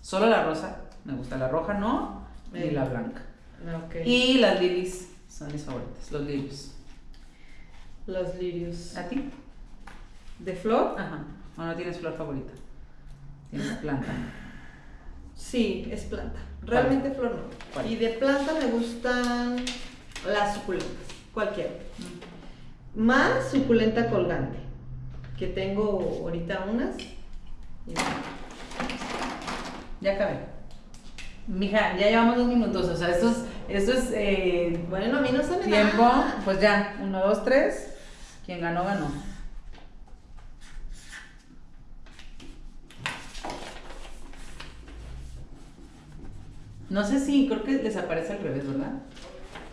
Solo 0.00 0.26
la 0.26 0.44
rosa. 0.44 0.80
Me 1.04 1.14
gusta 1.14 1.36
la 1.36 1.48
roja, 1.48 1.74
no, 1.74 2.26
ni 2.52 2.60
Eh. 2.60 2.72
la 2.72 2.84
blanca. 2.84 3.22
Ah. 3.66 3.98
Y 4.04 4.38
las 4.38 4.60
lilies 4.60 5.08
son 5.28 5.52
mis 5.52 5.62
favoritas, 5.64 6.10
los 6.12 6.22
lilies. 6.22 6.74
Los 8.06 8.34
lirios. 8.36 8.96
¿A 8.96 9.08
ti? 9.08 9.30
¿De 10.38 10.54
flor? 10.54 10.96
Ajá. 10.98 11.24
¿O 11.56 11.62
no 11.62 11.74
tienes 11.76 11.98
flor 11.98 12.16
favorita? 12.16 12.52
Tienes 13.50 13.72
planta. 13.78 14.06
Sí, 15.34 15.88
es 15.90 16.02
planta. 16.04 16.38
Realmente 16.62 17.10
flor 17.10 17.32
no. 17.34 17.42
¿Cuál? 17.72 17.90
Y 17.90 17.96
de 17.96 18.08
planta 18.10 18.54
me 18.54 18.66
gustan 18.66 19.56
las 20.26 20.54
suculentas. 20.54 20.88
Cualquiera. 21.34 21.70
Más 22.94 23.50
suculenta 23.50 24.08
colgante. 24.10 24.58
Que 25.38 25.46
tengo 25.48 26.20
ahorita 26.22 26.66
unas. 26.70 26.96
Y- 26.98 27.94
Ya 30.00 30.14
acabé. 30.14 30.40
Mija, 31.46 31.96
ya 31.96 32.08
llevamos 32.08 32.36
dos 32.36 32.46
minutos, 32.46 32.86
o 32.88 32.96
sea, 32.96 33.08
esto 33.08 33.30
es, 33.30 33.36
esto 33.68 33.92
es 33.92 34.10
eh, 34.14 34.78
Bueno, 34.88 35.18
a 35.18 35.20
mí 35.20 35.30
no 35.32 35.42
se 35.42 35.56
me 35.56 35.64
tiempo, 35.64 36.02
da. 36.02 36.40
pues 36.44 36.60
ya, 36.60 36.96
uno, 37.02 37.18
dos, 37.20 37.44
tres, 37.44 37.94
quien 38.46 38.60
ganó, 38.60 38.84
ganó. 38.84 39.10
No 46.88 47.04
sé 47.06 47.24
si, 47.24 47.46
creo 47.46 47.62
que 47.62 47.74
les 47.74 47.96
aparece 47.96 48.32
al 48.32 48.40
revés, 48.40 48.66
¿verdad? 48.66 48.92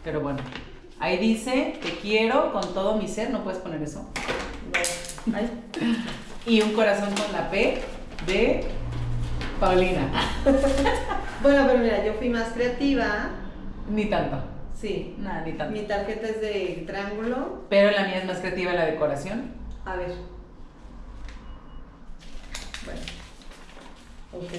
Pero 0.04 0.22
bueno, 0.22 0.40
ahí 1.00 1.18
dice, 1.18 1.78
te 1.82 1.92
quiero 1.98 2.54
con 2.54 2.74
todo 2.74 2.96
mi 2.98 3.08
ser, 3.08 3.32
no 3.32 3.44
puedes 3.44 3.60
poner 3.60 3.82
eso. 3.82 4.08
Ay. 5.34 5.50
Y 6.46 6.62
un 6.62 6.74
corazón 6.74 7.10
con 7.16 7.34
la 7.34 7.50
P 7.50 7.82
de 8.28 8.68
Paulina. 9.60 10.12
Bueno, 11.42 11.66
pero 11.68 11.80
mira, 11.80 12.04
yo 12.04 12.14
fui 12.16 12.30
más 12.30 12.50
creativa. 12.50 13.30
Ni 13.90 14.06
tanto. 14.06 14.38
Sí. 14.76 15.16
Nada, 15.20 15.42
ni 15.42 15.54
tanto. 15.54 15.74
Mi 15.74 15.86
tarjeta 15.88 16.28
es 16.28 16.42
de 16.42 16.84
triángulo. 16.88 17.64
Pero 17.70 17.92
la 17.92 18.04
mía 18.06 18.18
es 18.20 18.26
más 18.26 18.40
creativa 18.40 18.74
la 18.74 18.86
decoración. 18.86 19.52
A 19.86 19.96
ver. 19.96 20.12
Bueno. 22.86 23.00
Ok. 24.34 24.52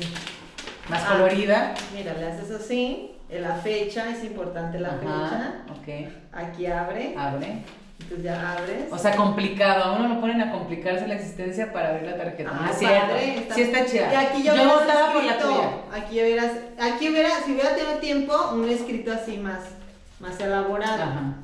Más 0.91 1.03
Ah. 1.05 1.13
colorida. 1.13 1.75
Mira, 1.95 2.15
le 2.15 2.27
haces 2.27 2.51
así. 2.51 3.15
La 3.31 3.55
fecha, 3.57 4.09
es 4.11 4.25
importante 4.25 4.81
la 4.81 4.89
Ajá, 4.89 5.65
ok. 5.71 6.09
Aquí 6.33 6.65
abre. 6.67 7.15
Abre. 7.17 7.63
Entonces 8.09 8.25
ya 8.25 8.53
abres. 8.53 8.85
O 8.91 8.97
sea, 8.97 9.15
complicado. 9.17 9.85
A 9.85 9.93
uno 9.99 10.09
lo 10.09 10.21
ponen 10.21 10.41
a 10.41 10.51
complicarse 10.51 11.07
la 11.07 11.15
existencia 11.15 11.73
para 11.73 11.91
abrir 11.91 12.05
la 12.11 12.17
tarjeta. 12.17 12.51
Ah, 12.51 12.63
no 12.65 12.71
es 12.71 12.79
cierto. 12.79 13.07
padre, 13.09 13.39
está- 13.39 13.55
Sí 13.55 13.61
está 13.63 13.87
chida. 13.87 14.13
Y 14.13 14.17
aquí 14.17 14.43
yo, 14.43 14.55
Yo 14.55 14.63
hubieras 14.63 14.81
votaba 14.81 15.13
por 15.13 15.25
la 15.25 15.39
tuya. 15.39 15.71
Aquí 15.93 16.21
hubieras, 16.23 16.53
aquí 16.81 17.09
hubiera, 17.11 17.29
si 17.45 17.53
hubiera 17.53 17.75
tenido 17.75 17.99
tiempo, 17.99 18.35
un 18.55 18.69
escrito 18.71 19.13
así 19.13 19.37
más, 19.37 19.61
más 20.21 20.41
elaborado. 20.41 21.03
Ajá. 21.03 21.21
Un 21.21 21.35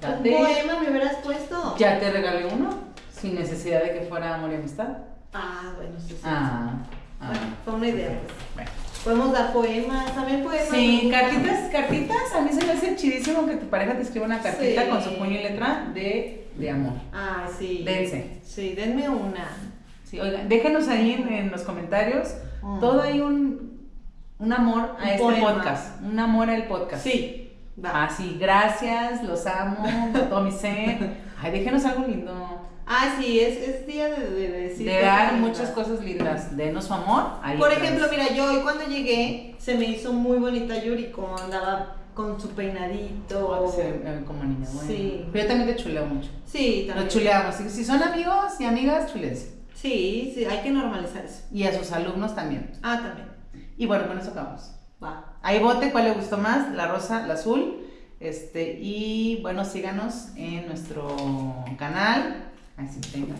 Date. 0.00 0.30
poema 0.30 0.80
me 0.80 0.90
hubieras 0.90 1.16
puesto. 1.16 1.74
Ya 1.76 1.98
te 1.98 2.10
regalé 2.12 2.46
uno. 2.46 2.70
Sin 3.12 3.34
necesidad 3.34 3.82
de 3.82 3.94
que 3.94 4.02
fuera 4.02 4.36
amor 4.36 4.52
y 4.52 4.54
amistad. 4.54 4.86
Ah, 5.34 5.72
bueno, 5.76 5.98
sí, 5.98 6.10
sí. 6.10 6.20
Ah. 6.24 6.70
ah. 7.20 7.26
Bueno, 7.26 7.40
fue 7.64 7.74
una 7.74 7.88
idea, 7.88 8.08
pues. 8.08 8.34
Bueno. 8.54 8.87
Podemos 9.08 9.32
dar 9.32 9.52
poemas, 9.54 10.14
también 10.14 10.42
poemas. 10.42 10.68
Sí, 10.70 11.08
cartitas, 11.10 11.70
cartitas. 11.72 12.34
A 12.36 12.42
mí 12.42 12.50
se 12.52 12.62
me 12.66 12.72
hace 12.72 12.94
chidísimo 12.94 13.46
que 13.46 13.54
tu 13.56 13.66
pareja 13.68 13.94
te 13.96 14.02
escriba 14.02 14.26
una 14.26 14.40
cartita 14.42 14.82
Sí. 14.84 14.88
con 14.90 15.02
su 15.02 15.16
puño 15.16 15.30
y 15.40 15.42
letra 15.44 15.90
de, 15.94 16.48
de 16.58 16.70
amor. 16.70 16.92
Ah, 17.14 17.46
sí. 17.58 17.84
Dense. 17.86 18.38
Sí, 18.44 18.74
denme 18.74 19.08
una. 19.08 19.48
Sí, 20.04 20.20
oigan, 20.20 20.46
déjenos 20.50 20.88
ahí 20.88 21.12
en, 21.14 21.32
en 21.32 21.50
los 21.50 21.62
comentarios 21.62 22.34
Mm. 22.60 22.80
todo 22.80 23.00
hay 23.02 23.20
un, 23.20 23.88
un 24.40 24.52
amor 24.52 24.96
a 24.98 25.02
Un 25.04 25.08
este 25.08 25.22
poema. 25.22 25.54
podcast. 25.54 26.02
Un 26.02 26.18
amor 26.18 26.50
al 26.50 26.64
podcast. 26.66 27.02
Sí, 27.04 27.52
va. 27.82 27.90
Ah, 28.04 28.10
sí, 28.14 28.36
gracias, 28.38 29.22
los 29.22 29.46
amo, 29.46 29.84
con 30.12 30.28
todo 30.28 30.42
mi 30.42 30.50
ser. 30.52 30.98
Ay, 31.40 31.52
déjenos 31.52 31.84
algo 31.86 32.06
lindo. 32.06 32.57
Ah, 32.90 33.16
sí, 33.20 33.38
es, 33.38 33.56
es 33.58 33.86
día 33.86 34.08
de, 34.08 34.30
de, 34.30 34.48
decir 34.48 34.86
De 34.86 35.02
dar 35.02 35.34
muchas 35.34 35.70
cosas 35.70 36.02
lindas. 36.02 36.56
Denos 36.56 36.86
su 36.86 36.94
amor. 36.94 37.32
ahí 37.42 37.58
Por 37.58 37.70
ejemplo, 37.70 38.06
mira, 38.10 38.32
yo 38.32 38.46
hoy 38.46 38.60
cuando 38.62 38.84
llegué 38.86 39.54
se 39.58 39.74
me 39.76 39.84
hizo 39.84 40.14
muy 40.14 40.38
bonita 40.38 40.82
Yuri, 40.82 41.10
como 41.10 41.36
andaba 41.36 41.96
con 42.14 42.40
su 42.40 42.48
peinadito. 42.50 43.72
Ve 43.76 44.24
como 44.26 44.42
niña, 44.42 44.66
bueno. 44.72 44.88
Sí. 44.88 45.26
Pero 45.30 45.44
yo 45.44 45.48
también 45.48 45.76
te 45.76 45.82
chuleo 45.82 46.06
mucho. 46.06 46.30
Sí, 46.46 46.84
también. 46.86 47.04
Los 47.04 47.14
chuleamos. 47.14 47.54
Si, 47.54 47.68
si 47.68 47.84
son 47.84 48.02
amigos 48.02 48.58
y 48.58 48.64
amigas, 48.64 49.12
chulense. 49.12 49.58
Sí, 49.74 50.32
sí, 50.34 50.44
hay 50.46 50.62
que 50.62 50.70
normalizar 50.70 51.24
eso. 51.24 51.42
Y 51.52 51.64
a 51.64 51.78
sus 51.78 51.92
alumnos 51.92 52.34
también. 52.34 52.72
Ah, 52.82 53.00
también. 53.02 53.28
Y 53.76 53.86
bueno, 53.86 54.08
con 54.08 54.18
eso 54.18 54.30
acabamos. 54.30 54.72
Va. 55.02 55.36
Ahí 55.42 55.60
vote 55.60 55.92
cuál 55.92 56.04
le 56.06 56.12
gustó 56.12 56.38
más, 56.38 56.74
la 56.74 56.88
rosa, 56.88 57.26
la 57.26 57.34
azul. 57.34 57.84
Este, 58.18 58.78
y 58.80 59.40
bueno, 59.42 59.64
síganos 59.64 60.30
en 60.36 60.66
nuestro 60.66 61.16
canal. 61.78 62.50
Ahí 62.78 62.88
sí 62.88 63.00
tenga. 63.12 63.34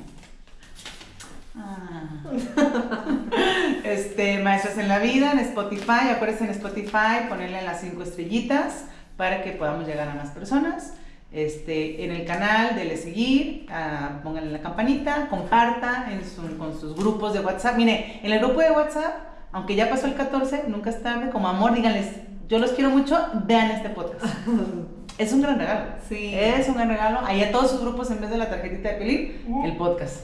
Ah. 1.56 2.24
Este, 3.84 4.38
Maestras 4.42 4.76
en 4.78 4.88
la 4.88 4.98
Vida 4.98 5.32
en 5.32 5.38
Spotify. 5.40 6.10
Acuérdense 6.14 6.44
en 6.44 6.50
Spotify 6.50 7.26
ponerle 7.28 7.62
las 7.62 7.80
cinco 7.80 8.02
estrellitas 8.02 8.84
para 9.16 9.42
que 9.42 9.52
podamos 9.52 9.86
llegar 9.86 10.08
a 10.08 10.14
más 10.14 10.30
personas. 10.30 10.94
Este, 11.32 12.04
en 12.04 12.10
el 12.12 12.24
canal, 12.24 12.74
dele 12.74 12.96
seguir, 12.96 13.66
ah, 13.70 14.20
pónganle 14.22 14.50
la 14.50 14.60
campanita, 14.60 15.28
comparta 15.28 16.08
en 16.10 16.24
su- 16.24 16.56
con 16.58 16.78
sus 16.78 16.94
grupos 16.96 17.32
de 17.34 17.40
WhatsApp. 17.40 17.76
Mire, 17.76 18.20
en 18.22 18.32
el 18.32 18.38
grupo 18.40 18.60
de 18.60 18.70
WhatsApp, 18.70 19.14
aunque 19.52 19.74
ya 19.74 19.90
pasó 19.90 20.06
el 20.06 20.14
14, 20.14 20.64
nunca 20.68 20.90
es 20.90 21.02
tarde, 21.02 21.30
como 21.30 21.48
amor, 21.48 21.74
díganles, 21.74 22.06
yo 22.48 22.58
los 22.58 22.72
quiero 22.72 22.90
mucho, 22.90 23.18
vean 23.46 23.70
este 23.72 23.90
podcast. 23.90 24.24
Es 25.18 25.32
un 25.32 25.42
gran 25.42 25.58
regalo. 25.58 25.86
Sí. 26.08 26.32
Es 26.34 26.68
un 26.68 26.76
gran 26.76 26.88
regalo. 26.88 27.20
Ahí 27.24 27.42
a 27.42 27.50
todos 27.50 27.72
sus 27.72 27.80
grupos, 27.80 28.10
en 28.10 28.20
vez 28.20 28.30
de 28.30 28.38
la 28.38 28.48
tarjetita 28.48 28.90
de 28.90 28.94
pelín, 28.94 29.64
el 29.64 29.76
podcast. 29.76 30.20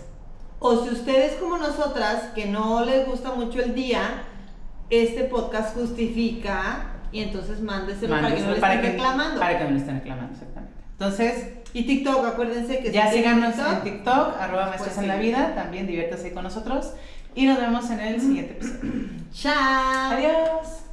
O 0.60 0.82
si 0.82 0.90
ustedes 0.90 1.34
como 1.34 1.58
nosotras, 1.58 2.30
que 2.34 2.46
no 2.46 2.84
les 2.84 3.06
gusta 3.06 3.32
mucho 3.32 3.60
el 3.60 3.74
día, 3.74 4.22
este 4.88 5.24
podcast 5.24 5.76
justifica 5.76 6.92
y 7.12 7.22
entonces 7.22 7.60
mándeselo 7.60 8.14
para 8.14 8.34
que 8.34 8.40
no 8.40 8.50
le 8.50 8.54
estén 8.54 8.82
reclamando. 8.82 9.40
Para 9.40 9.58
que 9.58 9.64
no 9.64 9.70
le 9.70 9.76
estén 9.78 9.98
reclamando, 9.98 10.32
exactamente. 10.32 10.74
Entonces, 10.92 11.48
Y 11.74 11.82
TikTok, 11.82 12.24
acuérdense 12.24 12.78
que 12.78 12.92
ya 12.92 13.10
síganos 13.10 13.56
en 13.58 13.82
TikTok, 13.82 14.36
arroba 14.40 14.72
Pues 14.78 14.96
en 14.96 15.08
la 15.08 15.16
vida, 15.16 15.56
también 15.56 15.88
diviértase 15.88 16.32
con 16.32 16.44
nosotros 16.44 16.92
y 17.34 17.46
nos 17.46 17.58
vemos 17.58 17.90
en 17.90 17.98
el 17.98 18.20
siguiente 18.20 18.52
episodio. 18.52 18.92
Chao. 19.32 20.12
Adiós. 20.12 20.83